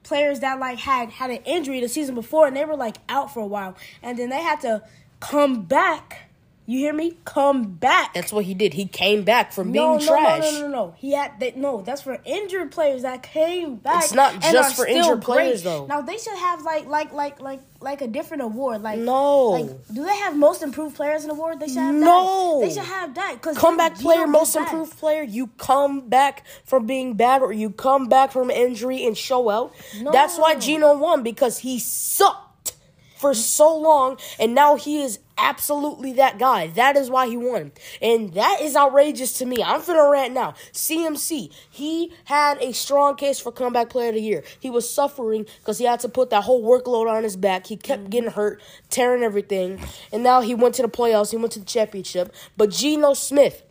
players 0.02 0.40
that 0.40 0.58
like 0.58 0.78
had 0.78 1.10
had 1.10 1.30
an 1.30 1.38
injury 1.44 1.80
the 1.80 1.88
season 1.88 2.14
before 2.14 2.46
and 2.46 2.56
they 2.56 2.64
were 2.64 2.76
like 2.76 2.96
out 3.08 3.34
for 3.34 3.40
a 3.40 3.46
while 3.46 3.76
and 4.02 4.18
then 4.18 4.30
they 4.30 4.40
had 4.40 4.60
to 4.62 4.82
come 5.20 5.64
back. 5.64 6.25
You 6.68 6.80
hear 6.80 6.92
me? 6.92 7.16
Come 7.24 7.74
back. 7.74 8.12
That's 8.14 8.32
what 8.32 8.44
he 8.44 8.52
did. 8.52 8.74
He 8.74 8.86
came 8.86 9.22
back 9.22 9.52
from 9.52 9.70
being 9.70 9.84
no, 9.84 9.98
no, 9.98 10.06
trash. 10.06 10.40
no, 10.42 10.50
no, 10.50 10.60
no, 10.62 10.68
no. 10.68 10.94
He 10.96 11.12
had 11.12 11.38
they, 11.38 11.52
no. 11.54 11.80
That's 11.80 12.02
for 12.02 12.20
injured 12.24 12.72
players 12.72 13.02
that 13.02 13.22
came 13.22 13.76
back. 13.76 14.02
It's 14.02 14.12
not 14.12 14.40
just 14.42 14.74
for 14.74 14.84
injured 14.84 15.22
great. 15.22 15.36
players, 15.36 15.62
though. 15.62 15.86
Now 15.86 16.00
they 16.00 16.18
should 16.18 16.36
have 16.36 16.62
like, 16.62 16.86
like, 16.86 17.12
like, 17.12 17.40
like, 17.40 17.60
like 17.80 18.02
a 18.02 18.08
different 18.08 18.42
award. 18.42 18.82
Like, 18.82 18.98
No. 18.98 19.50
Like, 19.50 19.86
do 19.94 20.04
they 20.04 20.16
have 20.16 20.36
most 20.36 20.62
improved 20.62 20.96
players 20.96 21.22
in 21.24 21.30
award? 21.30 21.60
They 21.60 21.68
should 21.68 21.76
have 21.78 21.94
No. 21.94 22.58
that. 22.60 22.66
They 22.68 22.74
should 22.74 22.84
have 22.88 23.14
that. 23.14 23.40
Cause 23.42 23.56
Comeback 23.56 23.94
player, 23.94 24.26
most 24.26 24.54
that. 24.54 24.64
improved 24.64 24.98
player. 24.98 25.22
You 25.22 25.46
come 25.58 26.08
back 26.08 26.44
from 26.64 26.84
being 26.84 27.14
bad 27.14 27.42
or 27.42 27.52
you 27.52 27.70
come 27.70 28.08
back 28.08 28.32
from 28.32 28.50
injury 28.50 29.06
and 29.06 29.16
show 29.16 29.50
out. 29.50 29.72
No. 30.00 30.10
That's 30.10 30.36
why 30.36 30.54
No. 30.54 30.58
Geno 30.60 30.98
won 30.98 31.22
because 31.22 31.58
he 31.58 31.78
sucked 31.78 32.74
for 33.16 33.34
so 33.34 33.76
long 33.78 34.18
and 34.40 34.52
now 34.54 34.74
he 34.74 35.00
is 35.00 35.20
absolutely 35.38 36.12
that 36.14 36.38
guy. 36.38 36.68
That 36.68 36.96
is 36.96 37.10
why 37.10 37.26
he 37.28 37.36
won. 37.36 37.72
And 38.00 38.32
that 38.34 38.60
is 38.60 38.76
outrageous 38.76 39.32
to 39.38 39.46
me. 39.46 39.62
I'm 39.62 39.80
finna 39.80 40.10
rant 40.10 40.34
now. 40.34 40.54
CMC, 40.72 41.52
he 41.70 42.12
had 42.24 42.58
a 42.60 42.72
strong 42.72 43.16
case 43.16 43.38
for 43.38 43.52
comeback 43.52 43.90
player 43.90 44.08
of 44.08 44.14
the 44.14 44.20
year. 44.20 44.44
He 44.58 44.70
was 44.70 44.88
suffering 44.88 45.46
because 45.60 45.78
he 45.78 45.84
had 45.84 46.00
to 46.00 46.08
put 46.08 46.30
that 46.30 46.44
whole 46.44 46.62
workload 46.62 47.10
on 47.10 47.22
his 47.22 47.36
back. 47.36 47.66
He 47.66 47.76
kept 47.76 48.10
getting 48.10 48.30
hurt, 48.30 48.60
tearing 48.90 49.22
everything. 49.22 49.80
And 50.12 50.22
now 50.22 50.40
he 50.40 50.54
went 50.54 50.74
to 50.76 50.82
the 50.82 50.88
playoffs, 50.88 51.30
he 51.30 51.36
went 51.36 51.52
to 51.52 51.60
the 51.60 51.66
championship. 51.66 52.34
But 52.56 52.70
Geno 52.70 53.14
Smith, 53.14 53.62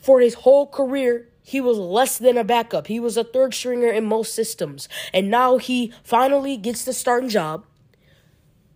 for 0.00 0.20
his 0.20 0.34
whole 0.34 0.66
career, 0.66 1.28
he 1.42 1.60
was 1.60 1.76
less 1.78 2.16
than 2.16 2.38
a 2.38 2.44
backup. 2.44 2.86
He 2.86 2.98
was 2.98 3.16
a 3.16 3.24
third 3.24 3.52
stringer 3.54 3.90
in 3.90 4.04
most 4.06 4.34
systems. 4.34 4.88
And 5.12 5.30
now 5.30 5.58
he 5.58 5.92
finally 6.02 6.56
gets 6.56 6.84
the 6.84 6.94
starting 6.94 7.28
job 7.28 7.66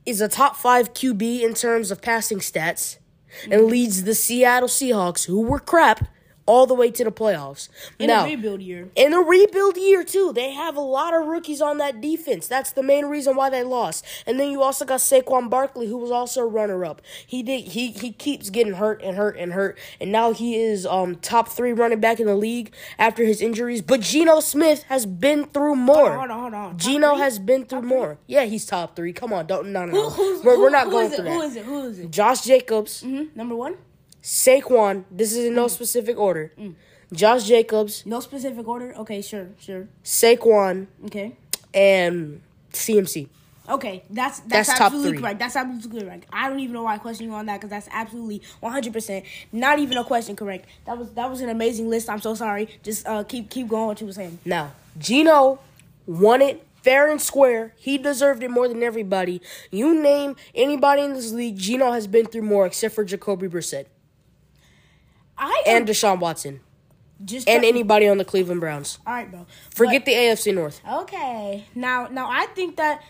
is 0.09 0.21
a 0.23 0.29
top 0.29 0.57
five 0.57 0.95
QB 0.95 1.43
in 1.43 1.53
terms 1.53 1.91
of 1.91 2.01
passing 2.01 2.39
stats 2.39 2.97
and 3.51 3.67
leads 3.67 4.05
the 4.05 4.15
Seattle 4.15 4.69
Seahawks, 4.69 5.27
who 5.27 5.43
were 5.43 5.61
crap, 5.61 6.09
all 6.49 6.67
the 6.67 6.75
way 6.75 6.91
to 6.91 7.05
the 7.05 7.13
playoffs. 7.13 7.69
In 7.99 8.07
now, 8.09 8.25
a 8.25 8.31
rebuild 8.31 8.63
year. 8.63 8.89
in 8.97 9.13
a 9.13 9.21
rebuild 9.21 9.77
year 9.77 10.03
too. 10.03 10.33
They 10.33 10.53
have 10.53 10.77
a 10.77 10.81
lot 10.81 11.15
of 11.15 11.27
rookies 11.27 11.61
on 11.61 11.77
that 11.79 12.01
defense. 12.01 12.49
That's 12.49 12.73
the 12.73 12.83
main 12.83 13.05
reason 13.07 13.37
why 13.37 13.51
they 13.51 13.63
lost. 13.63 14.05
And 14.27 14.41
then 14.41 14.51
you 14.51 14.63
also 14.63 14.85
got 14.85 15.01
Saquon 15.01 15.51
Barkley, 15.51 15.87
who 15.87 15.99
was 15.99 16.11
also 16.11 16.41
a 16.41 16.47
runner 16.47 16.85
up. 16.85 17.03
He 17.27 17.43
did 17.43 17.65
he 17.69 17.93
he 17.93 18.13
keeps 18.13 18.49
getting 18.51 18.73
hurt 18.75 19.03
and 19.03 19.17
hurt 19.17 19.37
and 19.37 19.53
hurt, 19.53 19.79
and 20.01 20.11
now 20.11 20.33
he 20.33 20.57
is 20.57 20.87
um 20.87 21.17
top 21.17 21.49
three 21.49 21.73
running 21.73 22.01
back 22.01 22.19
in 22.19 22.27
the 22.27 22.35
league 22.37 22.73
after 22.99 23.25
his 23.25 23.41
injuries. 23.43 23.83
But 23.83 24.01
Geno 24.01 24.41
Smith 24.41 24.85
has 24.85 25.05
been 25.05 25.45
through 25.47 25.77
more. 25.77 26.17
Hold 26.17 26.31
on, 26.31 26.41
hold 26.41 26.55
on. 26.55 26.79
Geno 26.79 27.15
has 27.17 27.39
been 27.39 27.67
through 27.67 27.83
more. 27.83 28.19
Yeah, 28.27 28.45
he's 28.47 28.65
top 28.65 28.97
three. 28.97 29.13
Come 29.13 29.33
on, 29.35 29.47
don't 29.47 29.71
no 29.73 29.85
no. 29.85 29.93
no. 29.93 30.11
Who, 30.11 30.23
who's, 30.35 30.45
we're, 30.45 30.57
who, 30.57 30.63
we're 30.63 30.71
not 30.71 30.87
who 30.87 30.93
going 30.93 31.07
is 31.07 31.13
it? 31.13 31.17
through 31.17 31.31
Who 31.31 31.41
that. 31.41 31.47
is 31.47 31.57
it? 31.57 31.65
Who 31.67 31.83
is 31.83 31.99
it? 31.99 32.11
Josh 32.11 32.41
Jacobs, 32.43 33.03
hmm 33.03 33.25
Number 33.35 33.55
one? 33.55 33.77
Saquon. 34.23 35.05
This 35.11 35.33
is 35.33 35.47
in 35.47 35.55
no 35.55 35.69
specific 35.69 36.19
order. 36.19 36.53
Josh 37.13 37.45
Jacobs, 37.45 38.05
No 38.05 38.21
specific 38.21 38.69
order? 38.69 38.95
Okay, 38.97 39.23
sure, 39.23 39.49
sure. 39.59 39.89
Saquon, 40.05 40.89
Okay. 41.07 41.37
and 41.73 42.43
CMC. 42.73 43.29
Okay, 43.69 44.03
that's 44.09 44.41
that's, 44.41 44.69
That's 44.69 44.81
absolutely 44.81 45.19
correct. 45.19 45.39
That's 45.39 45.55
absolutely 45.57 46.03
correct. 46.03 46.27
I 46.33 46.49
don't 46.49 46.61
even 46.61 46.73
know 46.73 46.85
why 46.85 46.95
I 46.95 46.99
question 46.99 47.27
you 47.27 47.35
on 47.35 47.47
that 47.47 47.59
because 47.61 47.69
that's 47.71 47.89
absolutely 47.93 48.41
one 48.61 48.73
hundred 48.73 48.95
percent 48.95 49.27
not 49.53 49.79
even 49.79 49.99
a 49.99 50.05
question 50.05 50.37
correct. 50.37 50.67
That 50.87 50.97
was 50.97 51.11
that 51.13 51.29
was 51.29 51.43
an 51.43 51.51
amazing 51.51 51.91
list. 51.91 52.09
I'm 52.09 52.21
so 52.21 52.35
sorry. 52.35 52.69
Just 52.83 53.07
uh, 53.07 53.25
keep 53.25 53.51
keep 53.51 53.69
going 53.69 53.87
what 53.87 54.01
you 54.01 54.07
were 54.07 54.13
saying. 54.15 54.39
Now, 54.47 54.73
Geno 54.99 55.59
won 56.07 56.41
it 56.41 56.67
fair 56.83 57.11
and 57.11 57.21
square. 57.21 57.75
He 57.77 57.99
deserved 57.99 58.43
it 58.43 58.51
more 58.51 58.69
than 58.69 58.83
everybody. 58.83 59.43
You 59.71 60.01
name 60.01 60.37
anybody 60.55 61.03
in 61.03 61.13
this 61.13 61.33
league, 61.33 61.59
Geno 61.59 61.93
has 61.93 62.07
been 62.07 62.25
through 62.25 62.43
more 62.43 62.65
except 62.65 62.95
for 62.95 63.05
Jacoby 63.05 63.49
Brissett 63.49 63.85
I 65.39 65.63
am 65.67 65.77
and 65.79 65.89
Deshaun 65.89 66.19
Watson 66.21 66.61
just 67.25 67.49
and 67.49 67.65
anybody 67.65 68.09
on 68.09 68.19
the 68.19 68.25
Cleveland 68.25 68.61
Browns. 68.61 68.99
all 69.07 69.15
right, 69.15 69.31
bro. 69.31 69.47
Forget 69.75 70.05
the 70.05 70.13
AFC 70.13 70.55
North. 70.55 70.81
Okay. 70.91 71.65
Now 71.75 72.07
now 72.09 72.29
I 72.31 72.47
think 72.47 72.77
that 72.77 73.03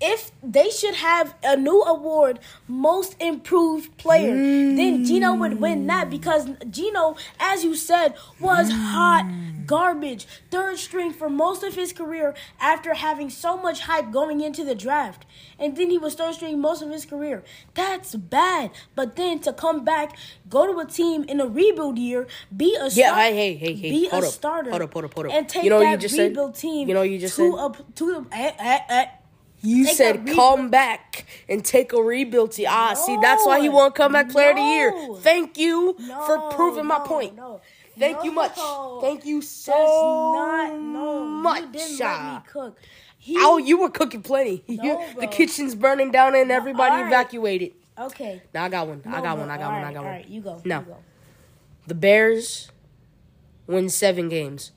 if 0.00 0.30
they 0.42 0.70
should 0.70 0.94
have 0.96 1.34
a 1.42 1.56
new 1.56 1.82
award, 1.82 2.38
most 2.68 3.16
improved 3.20 3.96
player, 3.96 4.34
then 4.34 5.04
Geno 5.04 5.34
would 5.34 5.60
win 5.60 5.86
that 5.86 6.10
because 6.10 6.48
Geno, 6.70 7.16
as 7.40 7.64
you 7.64 7.74
said, 7.74 8.14
was 8.40 8.70
hot 8.70 9.26
garbage, 9.66 10.26
third 10.50 10.78
string 10.78 11.12
for 11.12 11.28
most 11.28 11.64
of 11.64 11.74
his 11.74 11.92
career 11.92 12.34
after 12.60 12.94
having 12.94 13.28
so 13.28 13.56
much 13.56 13.80
hype 13.80 14.12
going 14.12 14.40
into 14.40 14.62
the 14.64 14.74
draft. 14.76 15.24
And 15.58 15.76
then 15.76 15.90
he 15.90 15.98
was 15.98 16.14
third 16.14 16.34
string 16.34 16.60
most 16.60 16.82
of 16.82 16.90
his 16.90 17.04
career. 17.04 17.42
That's 17.74 18.14
bad. 18.14 18.70
But 18.94 19.16
then 19.16 19.40
to 19.40 19.52
come 19.52 19.84
back, 19.84 20.16
go 20.48 20.72
to 20.72 20.78
a 20.78 20.86
team 20.86 21.24
in 21.24 21.40
a 21.40 21.46
rebuild 21.46 21.98
year, 21.98 22.28
be 22.56 22.76
a 22.76 22.84
Yeah, 22.90 23.08
star- 23.10 23.16
hey, 23.24 23.54
hey, 23.56 23.74
hey, 23.74 23.90
be 23.90 24.08
hold 24.08 24.22
a 24.22 24.26
up, 24.28 24.32
starter, 24.32 24.70
hold 24.70 24.82
up, 24.82 24.92
hold 24.92 25.04
up, 25.06 25.14
hold 25.14 25.26
up. 25.26 25.32
and 25.32 25.48
take 25.48 25.64
You 25.64 25.70
know 25.70 25.80
that 25.80 25.90
you 25.92 25.96
just 25.98 26.14
said? 26.14 26.28
rebuild 26.28 26.54
team. 26.54 26.88
You 26.88 26.94
know 26.94 27.02
you 27.02 27.18
just 27.18 27.34
to 27.36 27.50
said? 27.50 27.58
A, 27.80 27.92
to 27.94 28.06
the, 28.06 28.26
eh, 28.36 28.52
eh, 28.58 28.78
eh. 28.88 29.06
You 29.66 29.84
Take 29.86 29.96
said 29.96 30.26
come 30.28 30.70
back 30.70 31.26
and 31.48 31.64
take 31.64 31.92
a 31.92 32.00
rebuild 32.00 32.52
team. 32.52 32.66
Ah, 32.68 32.94
see, 32.94 33.16
that's 33.20 33.44
why 33.46 33.60
he 33.60 33.68
No. 33.68 33.74
won 33.74 33.92
comeback 33.92 34.30
player 34.30 34.50
of 34.50 34.56
the 34.56 34.62
year. 34.62 34.92
Thank 35.20 35.58
you 35.58 35.96
No, 35.98 36.20
for 36.26 36.50
proving 36.50 36.86
my 36.86 37.00
point. 37.00 37.34
no. 37.36 37.60
Thank 37.98 38.22
you 38.24 38.30
much. 38.32 38.54
Thank 39.00 39.24
you 39.24 39.40
so 39.40 39.72
not 40.34 40.78
no. 40.78 41.24
much. 41.24 41.62
You 41.62 41.68
didn't 41.72 41.98
let 41.98 42.34
me 42.34 42.40
cook. 42.52 42.78
He, 43.18 43.34
Oh, 43.38 43.56
you 43.56 43.78
were 43.78 43.88
cooking 43.90 44.22
plenty. 44.22 44.62
The 44.68 45.28
kitchen's 45.30 45.74
burning 45.74 46.10
down 46.12 46.34
and 46.36 46.52
everybody 46.52 46.94
alright. 46.96 47.06
evacuated. 47.12 47.72
okay. 47.98 48.42
Now 48.54 48.64
I 48.64 48.68
got 48.68 48.86
one. 48.86 49.02
I 49.06 49.20
got 49.22 49.38
one. 49.38 49.50
I 49.50 49.56
got 49.56 49.64
All 49.64 49.72
one. 49.72 49.84
I 49.84 49.92
got 49.92 49.98
all 49.98 50.04
one. 50.04 50.12
right, 50.12 50.28
you 50.28 50.40
go. 50.42 50.60
No. 50.64 50.78
You 50.80 50.84
go. 50.84 50.96
The 51.88 51.94
Bears 51.94 52.70
win 53.66 53.88
seven 53.88 54.28
games. 54.28 54.72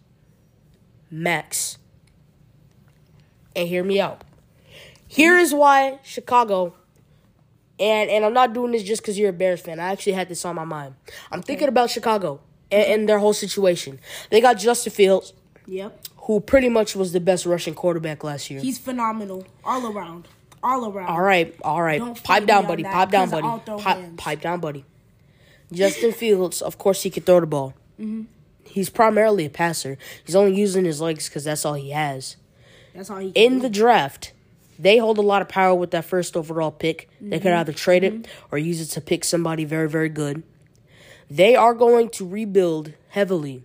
Max. 1.11 1.77
And 3.55 3.67
hear 3.67 3.83
me 3.83 3.99
out. 3.99 4.23
Here 5.11 5.37
is 5.37 5.53
why 5.53 5.99
Chicago, 6.03 6.75
and 7.79 8.09
and 8.09 8.23
I'm 8.23 8.33
not 8.33 8.53
doing 8.53 8.71
this 8.71 8.83
just 8.83 9.01
because 9.01 9.17
you're 9.17 9.31
a 9.31 9.33
Bears 9.33 9.59
fan. 9.59 9.79
I 9.79 9.91
actually 9.91 10.13
had 10.13 10.29
this 10.29 10.45
on 10.45 10.55
my 10.55 10.65
mind. 10.65 10.93
I'm 11.31 11.41
thinking 11.41 11.67
about 11.67 11.89
Chicago 11.89 12.39
and, 12.71 12.83
and 12.83 13.09
their 13.09 13.17
whole 13.19 13.33
situation. 13.33 13.99
They 14.29 14.39
got 14.39 14.59
Justin 14.59 14.93
Fields, 14.93 15.33
Yep. 15.65 15.99
who 16.27 16.39
pretty 16.39 16.69
much 16.69 16.95
was 16.95 17.11
the 17.11 17.19
best 17.19 17.45
rushing 17.47 17.73
quarterback 17.73 18.23
last 18.23 18.51
year. 18.51 18.59
He's 18.61 18.77
phenomenal 18.77 19.45
all 19.63 19.91
around. 19.91 20.27
All 20.61 20.91
around. 20.91 21.07
All 21.07 21.21
right, 21.21 21.55
all 21.63 21.81
right. 21.81 22.01
Pipe 22.23 22.45
down, 22.45 22.67
buddy. 22.67 22.83
that, 22.83 22.93
Pipe 22.93 23.09
down, 23.11 23.29
buddy. 23.31 23.81
Pipe, 23.81 24.17
pipe 24.17 24.41
down, 24.41 24.59
buddy. 24.59 24.85
Justin 25.71 26.11
Fields, 26.11 26.61
of 26.61 26.77
course, 26.77 27.01
he 27.03 27.09
could 27.09 27.25
throw 27.25 27.39
the 27.39 27.47
ball. 27.47 27.73
Mm-hmm. 27.99 28.23
He's 28.65 28.89
primarily 28.89 29.45
a 29.45 29.49
passer. 29.49 29.97
He's 30.23 30.35
only 30.35 30.55
using 30.55 30.85
his 30.85 30.99
legs 31.01 31.27
because 31.29 31.45
that's 31.45 31.65
all 31.65 31.73
he 31.75 31.89
has. 31.91 32.35
That's 32.93 33.09
all 33.09 33.17
he 33.17 33.29
In 33.29 33.55
do. 33.55 33.59
the 33.61 33.69
draft, 33.69 34.33
they 34.79 34.97
hold 34.97 35.17
a 35.17 35.21
lot 35.21 35.41
of 35.43 35.49
power 35.49 35.75
with 35.75 35.91
that 35.91 36.05
first 36.05 36.35
overall 36.37 36.71
pick. 36.71 37.09
They 37.21 37.35
Mm-hmm. 37.37 37.43
could 37.43 37.53
either 37.53 37.73
trade 37.73 38.03
it 38.05 38.27
or 38.51 38.57
use 38.57 38.79
it 38.81 38.87
to 38.93 39.01
pick 39.01 39.23
somebody 39.25 39.65
very, 39.65 39.89
very 39.89 40.09
good. 40.09 40.41
They 41.29 41.55
are 41.55 41.73
going 41.75 42.09
to 42.11 42.27
rebuild 42.27 42.93
heavily. 43.09 43.63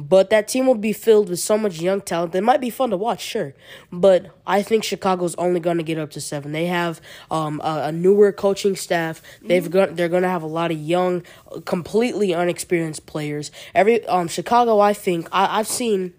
But 0.00 0.30
that 0.30 0.46
team 0.46 0.68
will 0.68 0.76
be 0.76 0.92
filled 0.92 1.28
with 1.28 1.40
so 1.40 1.58
much 1.58 1.80
young 1.80 2.00
talent. 2.00 2.30
They 2.30 2.40
might 2.40 2.60
be 2.60 2.70
fun 2.70 2.90
to 2.90 2.96
watch, 2.96 3.20
sure. 3.20 3.52
But 3.90 4.26
I 4.46 4.62
think 4.62 4.84
Chicago's 4.84 5.34
only 5.34 5.58
going 5.58 5.78
to 5.78 5.82
get 5.82 5.98
up 5.98 6.12
to 6.12 6.20
seven. 6.20 6.52
They 6.52 6.66
have 6.66 7.00
um, 7.32 7.60
a, 7.64 7.86
a 7.86 7.92
newer 7.92 8.30
coaching 8.30 8.76
staff. 8.76 9.20
They've 9.42 9.68
got 9.68 9.96
they're 9.96 10.08
going 10.08 10.22
to 10.22 10.28
have 10.28 10.44
a 10.44 10.46
lot 10.46 10.70
of 10.70 10.78
young, 10.78 11.24
completely 11.64 12.32
unexperienced 12.32 13.06
players. 13.06 13.50
Every 13.74 14.06
um, 14.06 14.28
Chicago, 14.28 14.78
I 14.78 14.92
think 14.92 15.26
I, 15.32 15.58
I've 15.58 15.66
seen 15.66 16.14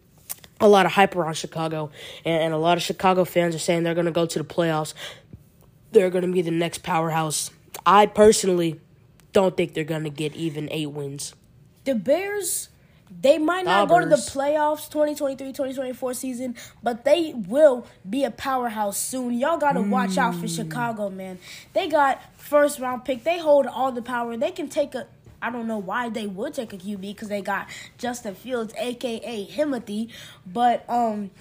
a 0.59 0.67
lot 0.67 0.85
of 0.85 0.91
hype 0.91 1.15
around 1.15 1.35
Chicago, 1.35 1.91
and, 2.25 2.53
a 2.53 2.57
lot 2.57 2.77
of 2.77 2.83
Chicago 2.83 3.25
fans 3.25 3.55
are 3.55 3.59
saying 3.59 3.83
they're 3.83 3.93
going 3.93 4.05
to 4.05 4.11
go 4.11 4.25
to 4.25 4.39
the 4.39 4.45
playoffs. 4.45 4.93
They're 5.91 6.09
going 6.09 6.25
to 6.25 6.31
be 6.31 6.41
the 6.41 6.51
next 6.51 6.83
powerhouse. 6.83 7.51
I 7.85 8.05
personally 8.05 8.79
don't 9.33 9.55
think 9.55 9.73
they're 9.73 9.83
going 9.83 10.03
to 10.03 10.09
get 10.09 10.35
even 10.35 10.67
eight 10.71 10.87
wins. 10.87 11.33
the 11.85 11.95
Bears, 11.95 12.69
they 13.21 13.37
might 13.37 13.65
not 13.65 13.89
go 13.89 13.99
to 13.99 14.05
the 14.05 14.15
playoffs 14.15 14.89
2023-2024 14.91 16.15
season, 16.15 16.55
but 16.83 17.05
they 17.05 17.33
will 17.33 17.87
be 18.07 18.23
a 18.23 18.31
powerhouse 18.31 18.97
soon. 18.97 19.33
Y'all 19.33 19.57
got 19.57 19.73
to 19.73 19.81
watch 19.81 20.17
out 20.17 20.35
for 20.35 20.45
mm. 20.45 20.55
Chicago, 20.55 21.09
man. 21.09 21.39
They 21.73 21.87
got 21.87 22.21
first 22.37 22.79
round 22.79 23.05
pick. 23.05 23.23
They 23.23 23.39
hold 23.39 23.65
all 23.65 23.91
the 23.91 24.03
power. 24.03 24.37
They 24.37 24.51
can 24.51 24.69
take 24.69 24.93
a 24.93 25.07
I 25.41 25.49
don't 25.49 25.67
know 25.67 25.78
why 25.78 26.10
they 26.10 26.28
would 26.28 26.54
take 26.54 26.73
a 26.73 26.78
QB 26.78 27.02
because 27.02 27.30
they 27.30 27.41
got 27.41 27.67
Justin 27.97 28.36
Fields, 28.36 28.73
aka 28.78 29.45
Himothy, 29.47 30.10
but 30.45 30.84
um, 30.89 31.32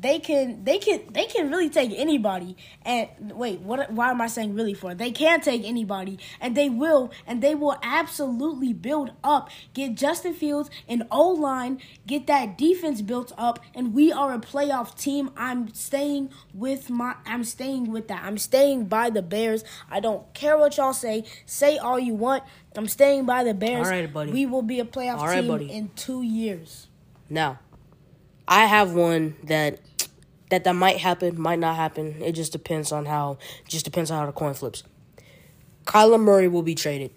they 0.00 0.18
can 0.18 0.64
they 0.64 0.78
can 0.78 1.00
they 1.12 1.26
can 1.26 1.50
really 1.50 1.68
take 1.68 1.92
anybody. 1.96 2.56
And 2.82 3.08
wait, 3.34 3.60
what? 3.60 3.92
Why 3.92 4.10
am 4.10 4.20
I 4.20 4.26
saying 4.26 4.54
really 4.54 4.74
for? 4.74 4.94
They 4.94 5.10
can 5.10 5.40
take 5.40 5.64
anybody, 5.64 6.18
and 6.40 6.56
they 6.56 6.68
will, 6.68 7.10
and 7.26 7.42
they 7.42 7.54
will 7.54 7.78
absolutely 7.82 8.72
build 8.72 9.12
up. 9.22 9.50
Get 9.74 9.94
Justin 9.94 10.34
Fields 10.34 10.70
an 10.88 11.06
O 11.10 11.28
line, 11.28 11.80
get 12.06 12.26
that 12.26 12.56
defense 12.56 13.02
built 13.02 13.32
up, 13.36 13.58
and 13.74 13.94
we 13.94 14.12
are 14.12 14.32
a 14.32 14.38
playoff 14.38 14.96
team. 14.96 15.30
I'm 15.36 15.72
staying 15.74 16.30
with 16.54 16.88
my. 16.88 17.16
I'm 17.26 17.44
staying 17.44 17.90
with 17.90 18.08
that. 18.08 18.22
I'm 18.22 18.38
staying 18.38 18.86
by 18.86 19.10
the 19.10 19.22
Bears. 19.22 19.64
I 19.90 20.00
don't 20.00 20.32
care 20.34 20.56
what 20.56 20.76
y'all 20.76 20.92
say. 20.92 21.24
Say 21.46 21.78
all 21.78 21.98
you 21.98 22.14
want. 22.14 22.44
I'm 22.76 22.88
staying 22.88 23.26
by 23.26 23.44
the 23.44 23.54
Bears. 23.54 23.86
All 23.86 23.92
right, 23.92 24.12
buddy. 24.12 24.32
We 24.32 24.46
will 24.46 24.62
be 24.62 24.80
a 24.80 24.84
playoff 24.84 25.20
right, 25.20 25.40
team 25.40 25.48
buddy. 25.48 25.70
in 25.70 25.90
two 25.94 26.22
years. 26.22 26.88
Now, 27.28 27.58
I 28.52 28.66
have 28.66 28.92
one 28.92 29.34
that 29.44 29.80
that 30.50 30.64
that 30.64 30.74
might 30.74 30.98
happen, 30.98 31.40
might 31.40 31.58
not 31.58 31.74
happen. 31.74 32.20
It 32.20 32.32
just 32.32 32.52
depends 32.52 32.92
on 32.92 33.06
how. 33.06 33.38
Just 33.66 33.86
depends 33.86 34.10
on 34.10 34.18
how 34.18 34.26
the 34.26 34.32
coin 34.32 34.52
flips. 34.52 34.82
Kyler 35.86 36.20
Murray 36.20 36.48
will 36.48 36.62
be 36.62 36.74
traded. 36.74 37.12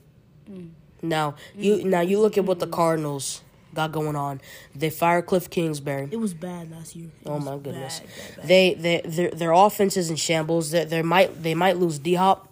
Now 1.02 1.36
you 1.54 1.84
now 1.84 2.00
you 2.00 2.22
look 2.22 2.38
at 2.38 2.46
what 2.46 2.60
the 2.60 2.68
Cardinals 2.68 3.42
got 3.74 3.92
going 3.92 4.16
on. 4.16 4.40
They 4.74 4.90
fired 4.90 5.26
Cliff 5.26 5.50
Kingsbury. 5.50 6.08
It 6.10 6.22
was 6.22 6.34
bad 6.34 6.72
last 6.72 6.96
year. 6.96 7.10
It 7.22 7.28
Oh 7.28 7.40
my 7.40 7.58
goodness. 7.58 8.00
bad, 8.00 8.08
bad, 8.08 8.36
bad. 8.38 8.48
They 8.48 8.74
they 8.74 9.02
their 9.04 9.32
their 9.32 9.52
offense 9.52 9.98
is 9.98 10.10
in 10.10 10.16
shambles. 10.16 10.72
They 10.72 10.86
they 10.86 11.02
might 11.02 11.44
they 11.44 11.54
might 11.54 11.76
lose 11.76 12.00
D 12.00 12.14
Hop. 12.14 12.48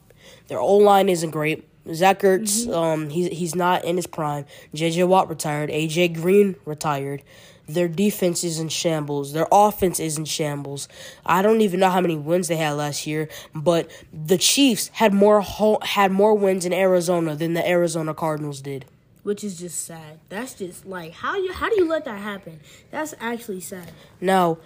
Their 0.49 0.59
O 0.59 0.75
line 0.75 1.07
isn't 1.07 1.31
great. 1.31 1.69
Zach 1.93 2.19
Ertz, 2.19 2.71
um, 2.73 3.09
he's 3.09 3.27
he's 3.27 3.55
not 3.55 3.85
in 3.85 3.95
his 3.95 4.07
prime. 4.07 4.45
J.J. 4.73 5.03
Watt 5.05 5.29
retired. 5.29 5.69
A.J. 5.69 6.09
Green 6.09 6.55
retired. 6.65 7.23
Their 7.67 7.87
defense 7.87 8.43
is 8.43 8.59
in 8.59 8.69
shambles. 8.69 9.31
Their 9.33 9.47
offense 9.51 9.99
is 9.99 10.17
in 10.17 10.25
shambles. 10.25 10.87
I 11.25 11.41
don't 11.41 11.61
even 11.61 11.79
know 11.79 11.89
how 11.89 12.01
many 12.01 12.17
wins 12.17 12.49
they 12.49 12.57
had 12.57 12.71
last 12.71 13.07
year, 13.07 13.29
but 13.55 13.89
the 14.11 14.37
Chiefs 14.37 14.89
had 14.93 15.13
more 15.13 15.41
ho- 15.41 15.79
had 15.81 16.11
more 16.11 16.33
wins 16.35 16.65
in 16.65 16.73
Arizona 16.73 17.35
than 17.35 17.53
the 17.53 17.65
Arizona 17.67 18.13
Cardinals 18.13 18.61
did. 18.61 18.85
which 19.23 19.41
is 19.45 19.57
just 19.57 19.85
sad. 19.85 20.19
That's 20.27 20.53
just 20.55 20.85
like 20.85 21.13
how 21.13 21.37
you 21.37 21.53
how 21.53 21.69
do 21.69 21.75
you 21.77 21.87
let 21.87 22.03
that 22.03 22.19
happen? 22.19 22.59
That's 22.91 23.13
actually 23.21 23.61
sad. 23.61 23.89
Now, 24.19 24.57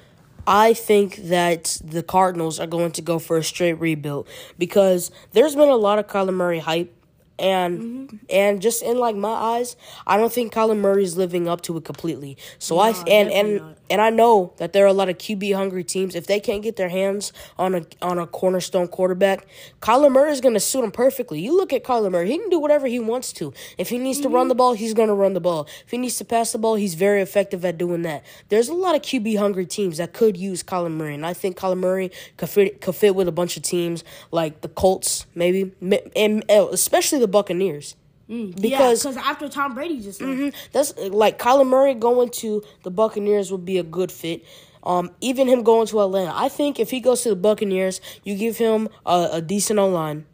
I 0.48 0.74
think 0.74 1.18
that 1.18 1.80
the 1.84 2.02
Cardinals 2.02 2.60
are 2.60 2.66
going 2.66 2.92
to 2.94 3.02
go 3.04 3.20
for 3.20 3.38
a 3.38 3.44
straight 3.44 3.74
rebuild 3.74 4.28
because 4.58 5.12
there's 5.34 5.56
been 5.56 5.70
a 5.70 5.76
lot 5.76 6.00
of 6.00 6.08
Kyler 6.08 6.34
Murray 6.34 6.58
hype. 6.60 6.92
And 7.40 8.10
mm-hmm. 8.10 8.18
and 8.30 8.62
just 8.62 8.82
in 8.82 8.98
like 8.98 9.16
my 9.16 9.30
eyes, 9.30 9.76
I 10.08 10.18
don't 10.18 10.34
think 10.34 10.54
Kyler 10.54 10.78
Murray 10.78 11.04
is 11.04 11.18
living 11.18 11.48
up 11.48 11.62
to 11.62 11.78
it 11.78 11.86
completely. 11.86 12.38
So 12.58 12.80
I 12.80 12.90
and 13.08 13.32
and 13.32 13.58
not. 13.58 13.77
And 13.90 14.02
I 14.02 14.10
know 14.10 14.54
that 14.58 14.74
there 14.74 14.84
are 14.84 14.88
a 14.88 14.94
lot 14.94 15.10
of 15.10 15.18
QB 15.18 15.56
hungry 15.56 15.84
teams. 15.84 16.16
If 16.16 16.28
they 16.28 16.40
can't 16.40 16.62
get 16.62 16.76
their 16.76 16.90
hands 16.90 17.34
on 17.58 17.76
a 17.76 17.86
on 18.02 18.20
a 18.20 18.28
cornerstone 18.28 18.88
quarterback, 18.88 19.48
Kyler 19.82 20.12
Murray 20.12 20.32
is 20.32 20.42
going 20.42 20.54
to 20.54 20.60
suit 20.60 20.84
him 20.84 20.92
perfectly. 20.92 21.40
You 21.40 21.56
look 21.56 21.74
at 21.74 21.84
Kyler 21.84 22.12
Murray; 22.12 22.30
he 22.32 22.38
can 22.38 22.50
do 22.50 22.60
whatever 22.60 22.88
he 22.88 23.00
wants 23.00 23.32
to. 23.34 23.54
If 23.78 23.90
he 23.90 23.98
needs 23.98 24.20
to 24.22 24.30
run 24.30 24.48
the 24.48 24.56
ball, 24.56 24.74
he's 24.74 24.94
going 24.94 25.10
to 25.10 25.14
run 25.14 25.34
the 25.34 25.40
ball. 25.40 25.68
If 25.86 25.92
he 25.92 25.98
needs 25.98 26.18
to 26.18 26.26
pass 26.26 26.52
the 26.52 26.58
ball, 26.58 26.76
he's 26.76 26.96
very 26.96 27.22
effective 27.22 27.64
at 27.66 27.78
doing 27.78 28.02
that. 28.04 28.24
There's 28.50 28.70
a 28.70 28.74
lot 28.74 28.96
of 28.96 29.02
QB 29.02 29.38
hungry 29.38 29.66
teams 29.66 29.98
that 29.98 30.14
could 30.14 30.38
use 30.38 30.64
Kyler 30.64 30.92
Murray, 30.92 31.16
and 31.16 31.26
I 31.26 31.34
think 31.34 31.58
Kyler 31.58 31.78
Murray 31.78 32.12
could 32.38 32.50
fit 32.50 32.82
could 32.82 32.96
fit 32.96 33.16
with 33.16 33.28
a 33.28 33.32
bunch 33.32 33.58
of 33.58 33.64
teams 33.64 34.04
like 34.32 34.62
the 34.62 34.70
Colts, 34.70 35.26
maybe, 35.36 35.72
and 36.16 36.44
uh, 36.50 36.68
especially 36.72 37.20
the 37.20 37.28
Buccaneers. 37.28 37.96
Because 38.28 39.04
because 39.04 39.18
after 39.18 39.48
Tom 39.48 39.74
Brady 39.74 40.02
just 40.02 40.22
left. 40.22 40.40
Mhm. 40.40 40.54
That's 40.74 40.94
like 40.98 41.40
Kyler 41.40 41.66
Murray 41.66 41.94
going 41.94 42.30
to 42.30 42.62
the 42.84 42.92
Buccaneers 42.92 43.52
would 43.52 43.66
be 43.66 43.78
a 43.78 43.84
good 43.84 44.12
fit. 44.12 44.44
Um, 44.84 45.12
even 45.22 45.48
him 45.48 45.64
going 45.64 45.88
to 45.88 46.00
Atlanta, 46.02 46.32
I 46.34 46.48
think 46.50 46.80
if 46.80 46.92
he 46.92 47.00
goes 47.02 47.22
to 47.24 47.30
the 47.30 47.36
Buccaneers, 47.36 48.00
you 48.24 48.36
give 48.36 48.58
him 48.58 48.88
a, 49.06 49.30
a 49.34 49.42
decent 49.42 49.80
O 49.80 49.88
line, 49.90 50.26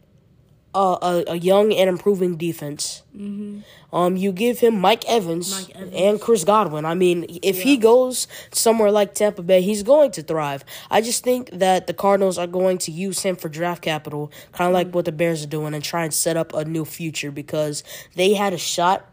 uh, 0.76 0.98
a 1.02 1.32
a 1.34 1.36
young 1.36 1.72
and 1.74 1.88
improving 1.90 2.36
defense. 2.38 3.04
Um, 3.94 4.18
you 4.18 4.32
give 4.32 4.60
him 4.60 4.80
Mike 4.80 5.06
Evans, 5.08 5.68
Mike 5.68 5.76
Evans. 5.76 5.94
and 5.96 6.20
Chris 6.22 6.44
Godwin. 6.44 6.84
I 6.84 6.96
mean, 6.96 7.26
if 7.44 7.62
he 7.62 7.78
goes 7.78 8.28
somewhere 8.52 8.90
like 8.90 9.14
Tampa 9.14 9.44
Bay, 9.44 9.62
he's 9.62 9.84
going 9.84 10.10
to 10.12 10.24
thrive. 10.24 10.66
I 10.90 11.02
just 11.02 11.24
think 11.24 11.52
that 11.52 11.86
the 11.86 11.94
Cardinals 11.94 12.38
are 12.40 12.48
going 12.48 12.80
to 12.80 12.92
use 12.92 13.22
him 13.22 13.36
for 13.36 13.50
draft 13.50 13.84
capital, 13.84 14.32
kind 14.52 14.68
of 14.68 14.74
like 14.74 14.92
what 14.96 15.06
the 15.06 15.12
Bears 15.12 15.44
are 15.44 15.48
doing, 15.48 15.76
and 15.76 15.84
try 15.84 16.04
and 16.04 16.14
set 16.14 16.38
up 16.38 16.54
a 16.54 16.66
new 16.66 16.86
future 16.86 17.30
because 17.32 17.84
they 18.16 18.34
had 18.34 18.54
a 18.54 18.58
shot 18.58 19.08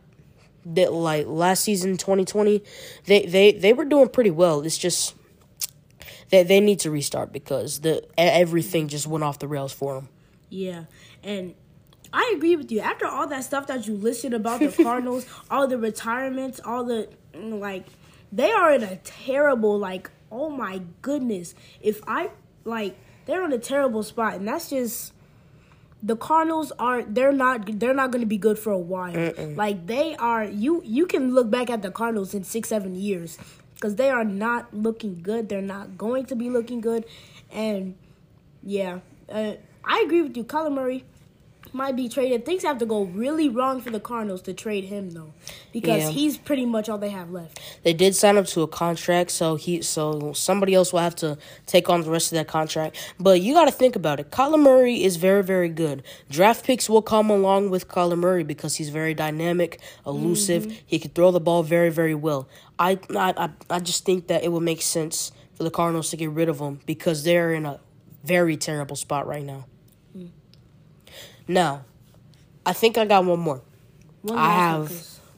that 0.64 0.92
like 0.92 1.26
last 1.26 1.64
season 1.64 1.96
2020 1.96 2.62
they 3.06 3.24
they 3.24 3.50
they 3.52 3.72
were 3.72 3.86
doing 3.86 4.06
pretty 4.10 4.30
well 4.30 4.60
it's 4.60 4.76
just 4.76 5.14
they 6.28 6.42
they 6.42 6.60
need 6.60 6.78
to 6.78 6.90
restart 6.90 7.32
because 7.32 7.80
the 7.80 8.04
everything 8.18 8.86
just 8.86 9.06
went 9.06 9.24
off 9.24 9.38
the 9.38 9.48
rails 9.48 9.72
for 9.72 9.94
them 9.94 10.08
Yeah, 10.50 10.84
and 11.22 11.54
I 12.12 12.32
agree 12.36 12.56
with 12.56 12.72
you. 12.72 12.80
After 12.80 13.06
all 13.06 13.26
that 13.28 13.44
stuff 13.44 13.66
that 13.68 13.86
you 13.86 13.94
listed 13.94 14.34
about 14.34 14.60
the 14.60 14.68
Cardinals, 14.82 15.26
all 15.50 15.66
the 15.66 15.78
retirements, 15.78 16.60
all 16.64 16.84
the 16.84 17.08
mm, 17.34 17.58
like, 17.58 17.86
they 18.32 18.50
are 18.50 18.72
in 18.72 18.82
a 18.82 18.96
terrible 18.96 19.78
like. 19.78 20.10
Oh 20.32 20.48
my 20.48 20.80
goodness! 21.02 21.54
If 21.80 22.00
I 22.06 22.30
like, 22.64 22.96
they're 23.26 23.44
in 23.44 23.52
a 23.52 23.58
terrible 23.58 24.04
spot, 24.04 24.34
and 24.34 24.46
that's 24.46 24.70
just 24.70 25.12
the 26.02 26.16
Cardinals 26.16 26.72
are. 26.78 27.02
They're 27.02 27.32
not. 27.32 27.78
They're 27.80 27.94
not 27.94 28.12
going 28.12 28.22
to 28.22 28.28
be 28.28 28.38
good 28.38 28.58
for 28.58 28.70
a 28.70 28.78
while. 28.78 29.32
Like 29.56 29.86
they 29.86 30.14
are. 30.16 30.44
You 30.44 30.82
you 30.84 31.06
can 31.06 31.34
look 31.34 31.50
back 31.50 31.68
at 31.68 31.82
the 31.82 31.90
Cardinals 31.90 32.32
in 32.32 32.44
six 32.44 32.68
seven 32.68 32.94
years 32.94 33.38
because 33.74 33.96
they 33.96 34.10
are 34.10 34.24
not 34.24 34.72
looking 34.72 35.20
good. 35.22 35.48
They're 35.48 35.62
not 35.62 35.98
going 35.98 36.26
to 36.26 36.36
be 36.36 36.48
looking 36.48 36.80
good, 36.80 37.04
and 37.50 37.96
yeah, 38.62 39.00
uh, 39.28 39.54
I 39.84 40.02
agree 40.04 40.22
with 40.22 40.36
you. 40.36 40.44
Kyler 40.44 40.72
Murray 40.72 41.04
might 41.72 41.94
be 41.94 42.08
traded. 42.08 42.44
Things 42.44 42.64
have 42.64 42.78
to 42.78 42.86
go 42.86 43.02
really 43.04 43.48
wrong 43.48 43.80
for 43.80 43.90
the 43.90 44.00
Cardinals 44.00 44.42
to 44.42 44.52
trade 44.52 44.84
him 44.84 45.10
though, 45.10 45.32
because 45.72 46.02
Yeah. 46.02 46.10
he's 46.10 46.36
pretty 46.36 46.66
much 46.66 46.88
all 46.88 46.98
they 46.98 47.10
have 47.10 47.30
left. 47.30 47.60
they 47.84 47.92
did 47.92 48.16
sign 48.16 48.36
up 48.36 48.46
to 48.46 48.62
a 48.62 48.66
contract 48.66 49.30
so 49.30 49.54
he 49.54 49.80
so 49.80 50.32
somebody 50.32 50.74
else 50.74 50.92
will 50.92 51.00
have 51.00 51.14
to 51.16 51.38
take 51.66 51.88
on 51.88 52.02
the 52.02 52.10
rest 52.10 52.32
of 52.32 52.36
that 52.36 52.48
contract 52.48 52.96
but 53.20 53.40
you 53.40 53.54
got 53.54 53.66
to 53.66 53.70
think 53.70 53.94
about 53.94 54.18
it 54.18 54.30
Kyler 54.30 54.60
Murray 54.60 55.02
is 55.04 55.16
very 55.16 55.42
very 55.44 55.68
good 55.68 56.02
draft 56.28 56.64
picks 56.64 56.90
will 56.90 57.02
come 57.02 57.30
along 57.30 57.70
with 57.70 57.86
Kyler 57.88 58.18
Murray 58.18 58.42
because 58.42 58.76
he's 58.76 58.88
very 58.88 59.14
dynamic 59.14 59.80
elusive 60.04 60.64
mm-hmm. 60.64 60.76
he 60.84 60.98
can 60.98 61.10
throw 61.12 61.30
the 61.30 61.40
ball 61.40 61.62
very 61.62 61.90
very 61.90 62.14
well 62.14 62.48
I 62.78 62.98
I 63.16 63.48
I 63.70 63.78
just 63.78 64.04
think 64.04 64.26
that 64.26 64.42
it 64.42 64.50
would 64.52 64.62
make 64.64 64.82
sense 64.82 65.30
for 65.54 65.62
the 65.62 65.70
Cardinals 65.70 66.10
to 66.10 66.16
get 66.16 66.30
rid 66.30 66.48
of 66.48 66.58
him 66.58 66.80
because 66.84 67.22
they're 67.22 67.54
in 67.54 67.64
a 67.64 67.78
very 68.24 68.56
terrible 68.56 68.96
spot 68.96 69.26
right 69.26 69.44
now 69.44 69.66
now 71.50 71.84
I 72.64 72.72
think 72.72 72.96
I 72.98 73.04
got 73.04 73.24
one 73.24 73.40
more 73.40 73.60
One 74.22 74.38
I 74.38 74.78
one, 74.78 74.90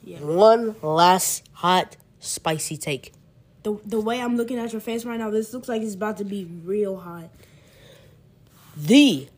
yeah. 0.04 0.18
one 0.20 0.76
last 0.82 1.48
hot 1.52 1.96
spicy 2.20 2.76
take 2.76 3.12
The 3.62 3.78
the 3.84 4.00
way 4.00 4.20
I'm 4.20 4.36
looking 4.36 4.58
at 4.58 4.72
your 4.72 4.80
face 4.80 5.04
right 5.04 5.18
now, 5.18 5.30
this 5.30 5.52
looks 5.52 5.68
like 5.68 5.82
it's 5.82 5.94
about 5.94 6.18
to 6.18 6.24
be 6.24 6.44
real 6.64 6.96
hot. 6.98 7.30
the 8.76 9.28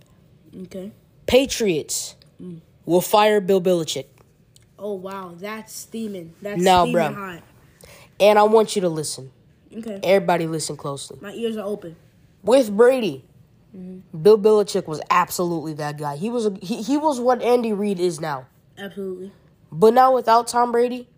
Okay. 0.63 0.93
Patriots 1.27 2.15
mm. 2.41 2.61
will 2.87 3.01
fire 3.01 3.41
Bill 3.41 3.61
Belichick. 3.61 4.07
Oh 4.79 4.95
wow, 4.95 5.35
that's 5.37 5.73
steaming. 5.73 6.35
That's 6.43 6.61
No, 6.61 6.85
steaming 6.85 6.95
bruh. 7.01 7.15
hot. 7.15 7.43
And 8.21 8.39
I 8.39 8.43
want 8.45 8.77
you 8.77 8.83
to 8.83 8.89
listen. 8.89 9.31
Okay. 9.77 9.99
Everybody 10.03 10.47
listen 10.47 10.77
closely. 10.77 11.19
My 11.21 11.33
ears 11.33 11.57
are 11.57 11.65
open. 11.67 11.97
With 12.43 12.77
Brady, 12.77 13.25
Mm-hmm. 13.77 14.23
Bill 14.23 14.39
Belichick 14.39 14.87
was 14.87 15.01
absolutely 15.11 15.75
that 15.75 15.99
guy. 15.99 16.17
He 16.17 16.31
was 16.31 16.47
a, 16.47 16.57
he, 16.63 16.83
he 16.83 16.97
was 16.97 17.21
what 17.21 17.43
Andy 17.43 17.73
Reid 17.73 17.99
is 17.99 18.21
now. 18.21 18.47
Absolutely. 18.79 19.33
But 19.73 19.95
now 19.95 20.15
without 20.15 20.47
Tom 20.47 20.71
Brady, 20.73 21.09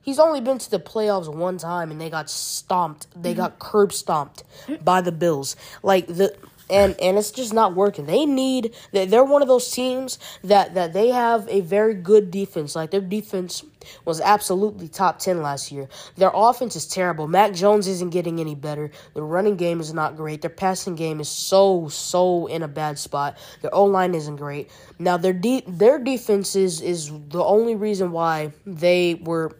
he's 0.00 0.18
only 0.18 0.40
been 0.40 0.58
to 0.58 0.70
the 0.70 0.78
playoffs 0.78 1.32
one 1.32 1.58
time 1.58 1.90
and 1.90 2.00
they 2.00 2.08
got 2.08 2.30
stomped. 2.30 3.08
They 3.20 3.32
mm-hmm. 3.32 3.40
got 3.40 3.58
curb 3.58 3.92
stomped 3.92 4.44
by 4.84 5.00
the 5.00 5.12
Bills. 5.12 5.56
Like 5.82 6.06
the 6.06 6.36
and 6.68 6.98
and 7.00 7.16
it's 7.18 7.30
just 7.30 7.52
not 7.54 7.74
working. 7.74 8.06
They 8.06 8.26
need 8.26 8.74
they- 8.92 9.06
they're 9.06 9.24
one 9.24 9.42
of 9.42 9.48
those 9.48 9.70
teams 9.70 10.18
that 10.44 10.74
that 10.74 10.92
they 10.92 11.08
have 11.10 11.46
a 11.48 11.60
very 11.60 11.94
good 11.94 12.30
defense. 12.30 12.74
Like 12.74 12.90
their 12.90 13.00
defense 13.00 13.64
was 14.04 14.20
absolutely 14.20 14.88
top 14.88 15.20
10 15.20 15.42
last 15.42 15.70
year. 15.70 15.88
Their 16.16 16.32
offense 16.34 16.74
is 16.74 16.86
terrible. 16.86 17.28
Mac 17.28 17.52
Jones 17.54 17.86
isn't 17.86 18.10
getting 18.10 18.40
any 18.40 18.56
better. 18.56 18.90
Their 19.14 19.22
running 19.24 19.56
game 19.56 19.78
is 19.80 19.92
not 19.94 20.16
great. 20.16 20.40
Their 20.42 20.50
passing 20.50 20.96
game 20.96 21.20
is 21.20 21.28
so 21.28 21.88
so 21.88 22.46
in 22.46 22.62
a 22.62 22.68
bad 22.68 22.98
spot. 22.98 23.36
Their 23.62 23.74
O-line 23.74 24.14
isn't 24.14 24.36
great. 24.36 24.70
Now 24.98 25.16
their 25.16 25.32
de- 25.32 25.64
their 25.68 25.98
defense 25.98 26.56
is 26.56 26.80
is 26.80 27.12
the 27.28 27.44
only 27.44 27.76
reason 27.76 28.10
why 28.10 28.52
they 28.66 29.20
were 29.22 29.56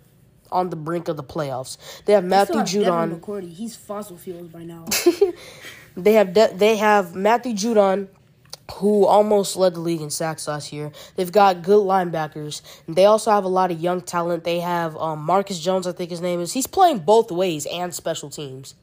on 0.50 0.70
the 0.70 0.76
brink 0.76 1.08
of 1.08 1.16
the 1.16 1.24
playoffs. 1.24 1.76
They 2.04 2.12
have 2.12 2.24
Matthew 2.24 2.64
Still 2.64 2.84
have 2.84 2.92
Judon. 2.92 3.08
Devin 3.10 3.20
McCourty. 3.20 3.52
He's 3.52 3.76
fossil 3.76 4.16
fuels 4.16 4.48
by 4.48 4.62
now. 4.62 4.86
They 5.96 6.12
have 6.14 6.32
de- 6.32 6.52
they 6.54 6.76
have 6.76 7.14
Matthew 7.14 7.54
Judon, 7.54 8.08
who 8.74 9.06
almost 9.06 9.56
led 9.56 9.74
the 9.74 9.80
league 9.80 10.00
in 10.02 10.10
sacks 10.10 10.46
last 10.46 10.72
year. 10.72 10.92
They've 11.16 11.32
got 11.32 11.62
good 11.62 11.84
linebackers. 11.84 12.60
And 12.86 12.96
they 12.96 13.06
also 13.06 13.30
have 13.30 13.44
a 13.44 13.48
lot 13.48 13.70
of 13.70 13.80
young 13.80 14.00
talent. 14.00 14.44
They 14.44 14.60
have 14.60 14.96
um, 14.96 15.20
Marcus 15.20 15.58
Jones, 15.58 15.86
I 15.86 15.92
think 15.92 16.10
his 16.10 16.20
name 16.20 16.40
is. 16.40 16.52
He's 16.52 16.66
playing 16.66 17.00
both 17.00 17.30
ways 17.30 17.66
and 17.66 17.94
special 17.94 18.28
teams. 18.28 18.74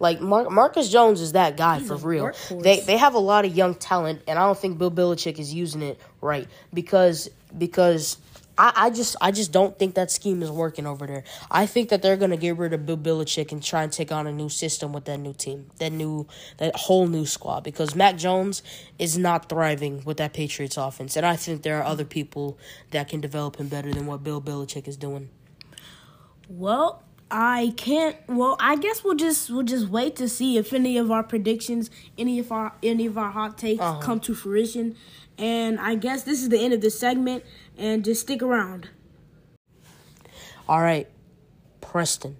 Like 0.00 0.20
Mar- 0.20 0.50
Marcus 0.50 0.90
Jones 0.90 1.20
is 1.20 1.32
that 1.32 1.56
guy 1.56 1.80
for 1.80 1.96
real. 1.96 2.30
They 2.50 2.80
they 2.80 2.96
have 2.98 3.14
a 3.14 3.18
lot 3.18 3.44
of 3.44 3.56
young 3.56 3.74
talent, 3.74 4.22
and 4.28 4.38
I 4.38 4.44
don't 4.46 4.58
think 4.58 4.78
Bill 4.78 4.90
Belichick 4.90 5.38
is 5.38 5.52
using 5.52 5.82
it 5.82 5.98
right 6.20 6.46
because 6.72 7.28
because 7.56 8.18
I, 8.58 8.72
I 8.74 8.90
just 8.90 9.16
I 9.20 9.30
just 9.30 9.52
don't 9.52 9.78
think 9.78 9.94
that 9.94 10.10
scheme 10.10 10.42
is 10.42 10.50
working 10.50 10.86
over 10.86 11.06
there. 11.06 11.24
I 11.50 11.64
think 11.66 11.88
that 11.90 12.02
they're 12.02 12.16
gonna 12.16 12.36
get 12.36 12.56
rid 12.58 12.72
of 12.72 12.84
Bill 12.84 12.96
Belichick 12.98 13.52
and 13.52 13.62
try 13.62 13.84
and 13.84 13.92
take 13.92 14.10
on 14.12 14.26
a 14.26 14.32
new 14.32 14.48
system 14.48 14.92
with 14.92 15.04
that 15.04 15.18
new 15.18 15.32
team, 15.32 15.70
that 15.78 15.92
new 15.92 16.26
that 16.58 16.74
whole 16.76 17.06
new 17.06 17.24
squad. 17.24 17.62
Because 17.62 17.94
Mac 17.94 18.16
Jones 18.16 18.62
is 18.98 19.16
not 19.16 19.48
thriving 19.48 20.02
with 20.04 20.16
that 20.16 20.32
Patriots 20.32 20.76
offense, 20.76 21.16
and 21.16 21.24
I 21.24 21.36
think 21.36 21.62
there 21.62 21.78
are 21.78 21.84
other 21.84 22.04
people 22.04 22.58
that 22.90 23.08
can 23.08 23.20
develop 23.20 23.56
him 23.56 23.68
better 23.68 23.92
than 23.92 24.06
what 24.06 24.24
Bill 24.24 24.42
Belichick 24.42 24.88
is 24.88 24.96
doing. 24.96 25.30
Well, 26.48 27.02
I 27.30 27.74
can't. 27.76 28.16
Well, 28.26 28.56
I 28.58 28.76
guess 28.76 29.04
we'll 29.04 29.14
just 29.16 29.50
we'll 29.50 29.62
just 29.62 29.88
wait 29.88 30.16
to 30.16 30.28
see 30.28 30.56
if 30.56 30.72
any 30.72 30.96
of 30.96 31.10
our 31.10 31.22
predictions, 31.22 31.90
any 32.16 32.38
of 32.38 32.50
our 32.50 32.72
any 32.82 33.06
of 33.06 33.18
our 33.18 33.30
hot 33.30 33.58
takes 33.58 33.80
Uh-huh. 33.82 34.00
come 34.00 34.20
to 34.20 34.34
fruition. 34.34 34.96
And 35.36 35.78
I 35.78 35.94
guess 35.94 36.24
this 36.24 36.42
is 36.42 36.48
the 36.48 36.58
end 36.58 36.74
of 36.74 36.80
this 36.80 36.98
segment. 36.98 37.44
And 37.78 38.04
just 38.04 38.22
stick 38.22 38.42
around, 38.42 38.88
All 40.68 40.80
right, 40.82 41.08
Preston, 41.80 42.36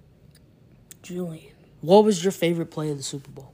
Julian. 1.01 1.53
what 1.81 2.03
was 2.03 2.23
your 2.23 2.31
favorite 2.33 2.69
play 2.71 2.91
of 2.91 2.97
the 2.97 3.03
Super 3.03 3.31
Bowl? 3.31 3.53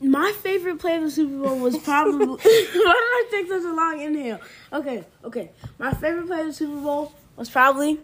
my 0.00 0.32
favorite 0.42 0.78
play 0.78 0.96
of 0.96 1.02
the 1.02 1.10
Super 1.10 1.42
Bowl 1.42 1.58
was 1.58 1.76
probably. 1.78 2.26
Why 2.26 2.36
did 2.36 2.76
I 2.76 3.26
take 3.30 3.48
such 3.48 3.62
a 3.64 3.72
long 3.74 4.00
inhale? 4.00 4.40
Okay, 4.72 5.04
okay. 5.24 5.50
My 5.78 5.92
favorite 5.92 6.26
play 6.26 6.40
of 6.40 6.46
the 6.46 6.52
Super 6.52 6.80
Bowl 6.80 7.12
was 7.36 7.50
probably 7.50 7.98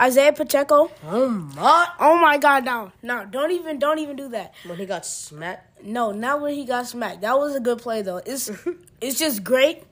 Isaiah 0.00 0.32
Pacheco. 0.32 0.90
Oh 1.06 1.28
my! 1.28 1.88
Oh 1.98 2.18
my 2.18 2.38
God! 2.38 2.64
No, 2.64 2.90
no, 3.02 3.26
don't 3.26 3.50
even, 3.50 3.78
don't 3.78 3.98
even 3.98 4.16
do 4.16 4.28
that. 4.28 4.54
When 4.66 4.78
he 4.78 4.86
got 4.86 5.04
smacked. 5.04 5.84
No, 5.84 6.12
not 6.12 6.40
when 6.40 6.54
he 6.54 6.64
got 6.64 6.86
smacked. 6.86 7.20
That 7.20 7.38
was 7.38 7.54
a 7.54 7.60
good 7.60 7.78
play 7.78 8.02
though. 8.02 8.18
It's, 8.24 8.50
it's 9.00 9.18
just 9.18 9.44
great. 9.44 9.84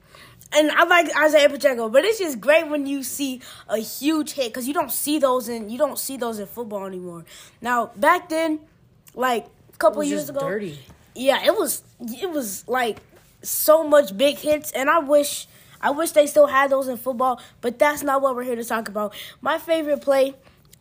And 0.51 0.71
I 0.71 0.83
like 0.85 1.15
Isaiah 1.15 1.47
Pacheco, 1.47 1.89
but 1.89 2.03
it's 2.05 2.17
just 2.17 2.41
great 2.41 2.67
when 2.67 2.87
you 2.87 3.03
see 3.03 3.41
a 3.67 3.77
huge 3.77 4.31
hit 4.31 4.47
because 4.47 4.67
you 4.67 4.73
don't 4.73 4.91
see 4.91 5.19
those 5.19 5.47
in 5.47 5.69
you 5.69 5.77
don't 5.77 5.99
see 5.99 6.17
those 6.17 6.39
in 6.39 6.47
football 6.47 6.85
anymore. 6.85 7.23
Now 7.61 7.91
back 7.95 8.29
then, 8.29 8.61
like 9.13 9.45
a 9.73 9.77
couple 9.77 10.03
years 10.03 10.27
ago, 10.27 10.39
dirty. 10.39 10.79
yeah, 11.13 11.45
it 11.45 11.55
was 11.55 11.83
it 11.99 12.31
was 12.31 12.67
like 12.67 12.97
so 13.43 13.87
much 13.87 14.17
big 14.17 14.37
hits, 14.37 14.71
and 14.71 14.89
I 14.89 14.99
wish 14.99 15.47
I 15.81 15.91
wish 15.91 16.11
they 16.11 16.27
still 16.27 16.47
had 16.47 16.69
those 16.69 16.87
in 16.87 16.97
football, 16.97 17.41
but 17.61 17.79
that's 17.79 18.03
not 18.03 18.21
what 18.21 18.35
we're 18.35 18.43
here 18.43 18.55
to 18.55 18.63
talk 18.63 18.87
about. 18.87 19.13
My 19.41 19.57
favorite 19.57 20.01
play 20.01 20.35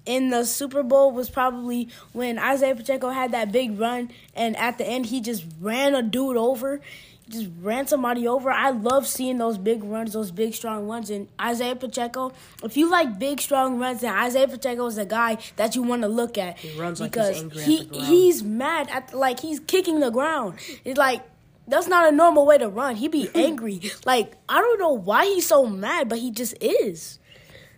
in 0.06 0.30
the 0.30 0.44
Super 0.44 0.82
Bowl 0.82 1.12
was 1.12 1.28
probably 1.28 1.88
when 2.12 2.38
Isaiah 2.38 2.74
Pacheco 2.74 3.10
had 3.10 3.32
that 3.32 3.52
big 3.52 3.78
run, 3.78 4.10
and 4.34 4.56
at 4.56 4.78
the 4.78 4.86
end 4.86 5.06
he 5.06 5.20
just 5.20 5.44
ran 5.60 5.94
a 5.94 6.02
dude 6.02 6.36
over. 6.36 6.80
Just 7.28 7.50
ran 7.60 7.86
somebody 7.86 8.26
over. 8.26 8.50
I 8.50 8.70
love 8.70 9.06
seeing 9.06 9.36
those 9.36 9.58
big 9.58 9.84
runs, 9.84 10.14
those 10.14 10.30
big 10.30 10.54
strong 10.54 10.88
runs. 10.88 11.10
And 11.10 11.28
Isaiah 11.38 11.76
Pacheco, 11.76 12.32
if 12.64 12.74
you 12.74 12.90
like 12.90 13.18
big 13.18 13.42
strong 13.42 13.78
runs, 13.78 14.00
then 14.00 14.14
Isaiah 14.14 14.48
Pacheco 14.48 14.86
is 14.86 14.96
a 14.96 15.04
guy 15.04 15.36
that 15.56 15.76
you 15.76 15.82
want 15.82 16.00
to 16.00 16.08
look 16.08 16.38
at. 16.38 16.58
He 16.58 16.80
runs 16.80 17.02
like 17.02 17.10
because 17.12 17.34
he's 17.34 17.42
angry 17.42 17.62
he 17.64 17.80
at 17.80 17.88
the 17.88 17.98
ground. 17.98 18.06
he's 18.06 18.42
mad 18.42 18.88
at 18.90 19.12
like 19.12 19.40
he's 19.40 19.60
kicking 19.60 20.00
the 20.00 20.10
ground. 20.10 20.54
It's 20.86 20.96
like 20.96 21.20
that's 21.68 21.86
not 21.86 22.12
a 22.12 22.16
normal 22.16 22.46
way 22.46 22.58
to 22.58 22.68
run. 22.68 22.96
He 22.96 23.08
be 23.08 23.28
angry. 23.34 23.80
like 24.04 24.34
I 24.48 24.60
don't 24.60 24.78
know 24.78 24.92
why 24.92 25.24
he's 25.26 25.46
so 25.46 25.66
mad, 25.66 26.08
but 26.08 26.18
he 26.18 26.30
just 26.30 26.54
is. 26.60 27.18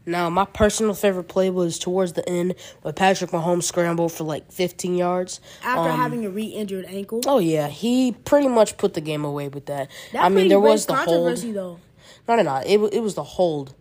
Now, 0.07 0.31
my 0.31 0.47
personal 0.47 0.95
favorite 0.95 1.25
play 1.29 1.51
was 1.51 1.79
towards 1.79 2.15
the 2.15 2.27
end 2.27 2.55
when 2.81 2.95
Patrick 2.95 3.31
Mahomes 3.33 3.65
scrambled 3.65 4.13
for 4.13 4.25
like 4.25 4.51
15 4.51 4.95
yards. 4.95 5.41
After 5.63 5.91
Um, 5.91 5.99
having 5.99 6.25
a 6.25 6.31
re-injured 6.31 6.87
ankle. 6.89 7.21
Oh 7.27 7.39
yeah, 7.39 7.69
he 7.69 8.13
pretty 8.13 8.49
much 8.49 8.79
put 8.79 8.95
the 8.95 9.03
game 9.03 9.25
away 9.27 9.49
with 9.49 9.67
that. 9.67 9.91
That 10.13 10.25
I 10.25 10.29
mean, 10.31 10.49
there 10.49 10.59
was 10.59 10.87
the 10.87 10.95
hold. 10.95 11.07
controversy 11.07 11.53
though. 11.53 11.79
No, 12.27 12.37
no, 12.37 12.43
no. 12.43 12.57
It 12.65 12.79
it 12.95 13.03
was 13.03 13.15
the 13.15 13.23
hold 13.25 13.75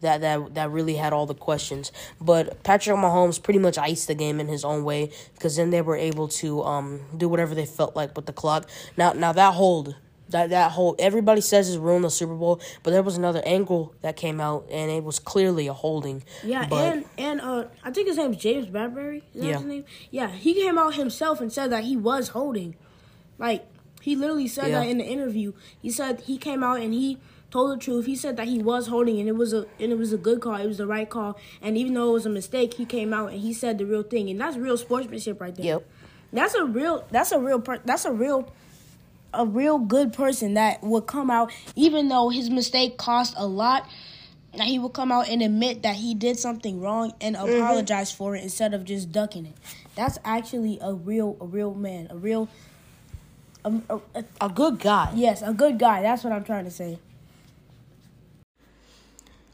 that 0.00 0.20
that 0.22 0.54
that 0.54 0.70
really 0.70 0.96
had 0.96 1.12
all 1.12 1.26
the 1.26 1.34
questions. 1.34 1.92
But 2.20 2.62
Patrick 2.62 2.96
Mahomes 2.96 3.42
pretty 3.42 3.58
much 3.60 3.78
iced 3.78 4.08
the 4.08 4.14
game 4.14 4.40
in 4.40 4.48
his 4.48 4.64
own 4.64 4.84
way 4.84 5.10
because 5.34 5.56
then 5.56 5.70
they 5.70 5.82
were 5.82 5.96
able 5.96 6.28
to 6.28 6.62
um 6.62 7.00
do 7.16 7.28
whatever 7.28 7.54
they 7.54 7.66
felt 7.66 7.94
like 7.96 8.16
with 8.16 8.26
the 8.26 8.32
clock. 8.32 8.68
Now 8.96 9.12
now 9.12 9.32
that 9.32 9.54
hold. 9.54 9.96
That 10.30 10.50
that 10.50 10.70
hold 10.70 10.94
everybody 11.00 11.40
says 11.40 11.68
is 11.68 11.76
ruined 11.76 12.04
the 12.04 12.10
Super 12.10 12.36
Bowl, 12.36 12.60
but 12.84 12.92
there 12.92 13.02
was 13.02 13.16
another 13.16 13.42
angle 13.44 13.96
that 14.02 14.14
came 14.14 14.40
out 14.40 14.64
and 14.70 14.88
it 14.88 15.02
was 15.02 15.18
clearly 15.18 15.66
a 15.66 15.72
holding. 15.72 16.22
Yeah, 16.44 16.68
but, 16.68 16.92
and 16.92 17.04
and 17.18 17.40
uh, 17.40 17.64
I 17.82 17.90
think 17.90 18.06
his 18.06 18.16
name's 18.16 18.36
James 18.36 18.68
Bradberry. 18.68 19.22
Is 19.34 19.40
that 19.42 19.48
Yeah. 19.48 19.56
his 19.56 19.64
name? 19.64 19.84
Yeah, 20.12 20.30
he 20.30 20.54
came 20.54 20.78
out 20.78 20.94
himself 20.94 21.40
and 21.40 21.52
said 21.52 21.72
that 21.72 21.82
he 21.82 21.96
was 21.96 22.28
holding. 22.28 22.76
Like 23.40 23.66
he 24.02 24.14
literally 24.14 24.46
said 24.46 24.68
Yeah. 24.68 24.78
that 24.78 24.88
in 24.88 24.98
the 24.98 25.04
interview. 25.04 25.52
He 25.82 25.90
said 25.90 26.20
he 26.20 26.38
came 26.38 26.62
out 26.62 26.78
and 26.78 26.94
he 26.94 27.18
told 27.50 27.72
the 27.72 27.76
truth. 27.76 28.06
He 28.06 28.16
said 28.16 28.36
that 28.36 28.48
he 28.48 28.62
was 28.62 28.86
holding 28.86 29.18
and 29.18 29.28
it 29.28 29.36
was 29.36 29.52
a 29.52 29.66
and 29.78 29.92
it 29.92 29.98
was 29.98 30.12
a 30.12 30.16
good 30.16 30.40
call. 30.40 30.54
It 30.54 30.66
was 30.66 30.78
the 30.78 30.86
right 30.86 31.08
call. 31.08 31.38
And 31.60 31.76
even 31.76 31.94
though 31.94 32.10
it 32.10 32.12
was 32.12 32.26
a 32.26 32.30
mistake, 32.30 32.74
he 32.74 32.84
came 32.84 33.12
out 33.12 33.32
and 33.32 33.40
he 33.40 33.52
said 33.52 33.78
the 33.78 33.86
real 33.86 34.02
thing. 34.02 34.30
And 34.30 34.40
that's 34.40 34.56
real 34.56 34.76
sportsmanship 34.76 35.40
right 35.40 35.54
there. 35.54 35.66
Yep. 35.66 35.86
That's 36.32 36.54
a 36.54 36.64
real. 36.64 37.04
That's 37.10 37.32
a 37.32 37.38
real. 37.38 37.60
Per, 37.60 37.78
that's 37.84 38.04
a 38.04 38.12
real. 38.12 38.52
A 39.32 39.46
real 39.46 39.78
good 39.78 40.12
person 40.12 40.54
that 40.54 40.82
would 40.82 41.06
come 41.06 41.30
out, 41.30 41.52
even 41.76 42.08
though 42.08 42.30
his 42.30 42.50
mistake 42.50 42.98
cost 42.98 43.34
a 43.36 43.46
lot. 43.46 43.88
That 44.56 44.66
he 44.66 44.80
would 44.80 44.94
come 44.94 45.12
out 45.12 45.28
and 45.28 45.42
admit 45.42 45.84
that 45.84 45.94
he 45.94 46.12
did 46.12 46.36
something 46.36 46.80
wrong 46.80 47.14
and 47.20 47.36
mm-hmm. 47.36 47.62
apologize 47.62 48.10
for 48.10 48.34
it 48.34 48.42
instead 48.42 48.74
of 48.74 48.84
just 48.84 49.12
ducking 49.12 49.46
it. 49.46 49.54
That's 49.94 50.18
actually 50.24 50.80
a 50.82 50.92
real, 50.92 51.36
a 51.40 51.46
real 51.46 51.72
man, 51.72 52.08
a 52.10 52.16
real, 52.16 52.48
a, 53.64 53.72
a, 53.88 54.00
a- 54.16 54.24
A 54.40 54.48
good 54.48 54.80
guy. 54.80 55.12
yes, 55.14 55.42
a 55.42 55.52
good 55.52 55.78
guy. 55.78 56.02
That's 56.02 56.24
what 56.24 56.32
I'm 56.32 56.42
trying 56.42 56.64
to 56.64 56.70
say. 56.72 56.98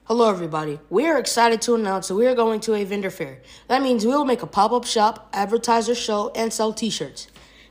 Hello, 0.08 0.30
everybody. 0.30 0.78
We 0.88 1.04
are 1.08 1.18
excited 1.18 1.60
to 1.62 1.74
announce 1.74 2.06
that 2.06 2.14
we 2.14 2.28
are 2.28 2.34
going 2.36 2.60
to 2.60 2.74
a 2.74 2.84
vendor 2.84 3.10
fair. 3.10 3.42
That 3.66 3.82
means 3.82 4.06
we 4.06 4.12
will 4.12 4.24
make 4.24 4.40
a 4.40 4.46
pop 4.46 4.70
up 4.70 4.84
shop, 4.84 5.28
advertise 5.32 5.88
our 5.88 5.96
show, 5.96 6.30
and 6.36 6.52
sell 6.52 6.72
t 6.72 6.90
shirts. 6.90 7.26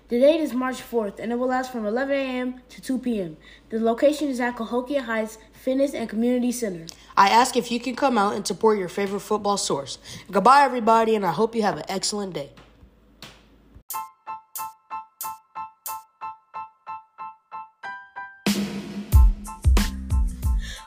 The 0.10 0.19
date 0.19 0.41
is 0.41 0.52
March 0.52 0.82
4th, 0.82 1.19
and 1.19 1.32
it 1.32 1.39
will 1.39 1.48
last 1.48 1.71
from 1.71 1.86
11 1.86 2.13
a.m. 2.13 2.62
to 2.67 2.82
2 2.82 3.00
p.m. 3.00 3.38
The 3.69 3.80
location 3.80 4.28
is 4.28 4.41
at 4.41 4.58
Cahokia 4.58 5.04
Heights 5.04 5.38
Fitness 5.54 5.93
and 5.93 6.10
Community 6.10 6.52
Center. 6.52 6.88
I 7.15 7.30
ask 7.30 7.56
if 7.56 7.71
you 7.71 7.80
can 7.80 7.95
come 7.95 8.17
out 8.17 8.36
and 8.36 8.45
support 8.45 8.80
your 8.80 8.89
favorite 8.89 9.21
football 9.21 9.56
source. 9.56 9.98
Goodbye, 10.30 10.65
everybody, 10.65 11.15
and 11.15 11.26
I 11.26 11.32
hope 11.32 11.56
you 11.56 11.62
have 11.62 11.78
an 11.78 11.86
excellent 11.88 12.34
day. 12.34 12.50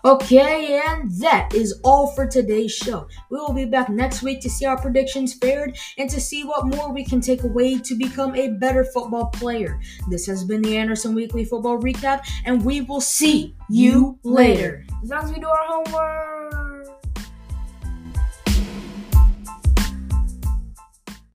Okay, 0.09 0.81
and 0.87 1.11
that 1.21 1.53
is 1.53 1.83
all 1.85 2.07
for 2.12 2.27
today's 2.27 2.73
show. 2.73 3.07
We 3.31 3.37
will 3.37 3.53
be 3.53 3.66
back 3.66 3.90
next 3.90 4.23
week 4.23 4.40
to 4.40 4.49
see 4.49 4.64
our 4.64 4.81
predictions 4.81 5.35
fared 5.35 5.77
and 5.99 6.09
to 6.09 6.18
see 6.18 6.44
what 6.44 6.66
more 6.66 6.90
we 6.90 7.05
can 7.05 7.21
take 7.21 7.42
away 7.42 7.79
to 7.81 7.94
become 7.94 8.35
a 8.35 8.53
better 8.53 8.85
football 8.85 9.27
player. 9.27 9.79
This 10.09 10.27
has 10.27 10.44
been 10.44 10.62
the 10.62 10.79
Anderson 10.79 11.14
Weekly 11.14 11.44
Football 11.44 11.79
Recap, 11.83 12.27
and 12.47 12.64
we 12.64 12.81
will 12.81 13.03
see 13.03 13.55
you 13.68 14.18
later. 14.23 14.87
As 15.03 15.11
long 15.11 15.25
as 15.25 15.31
we 15.31 15.40
do 15.40 15.47
our 15.47 15.66
homework. 15.66 16.38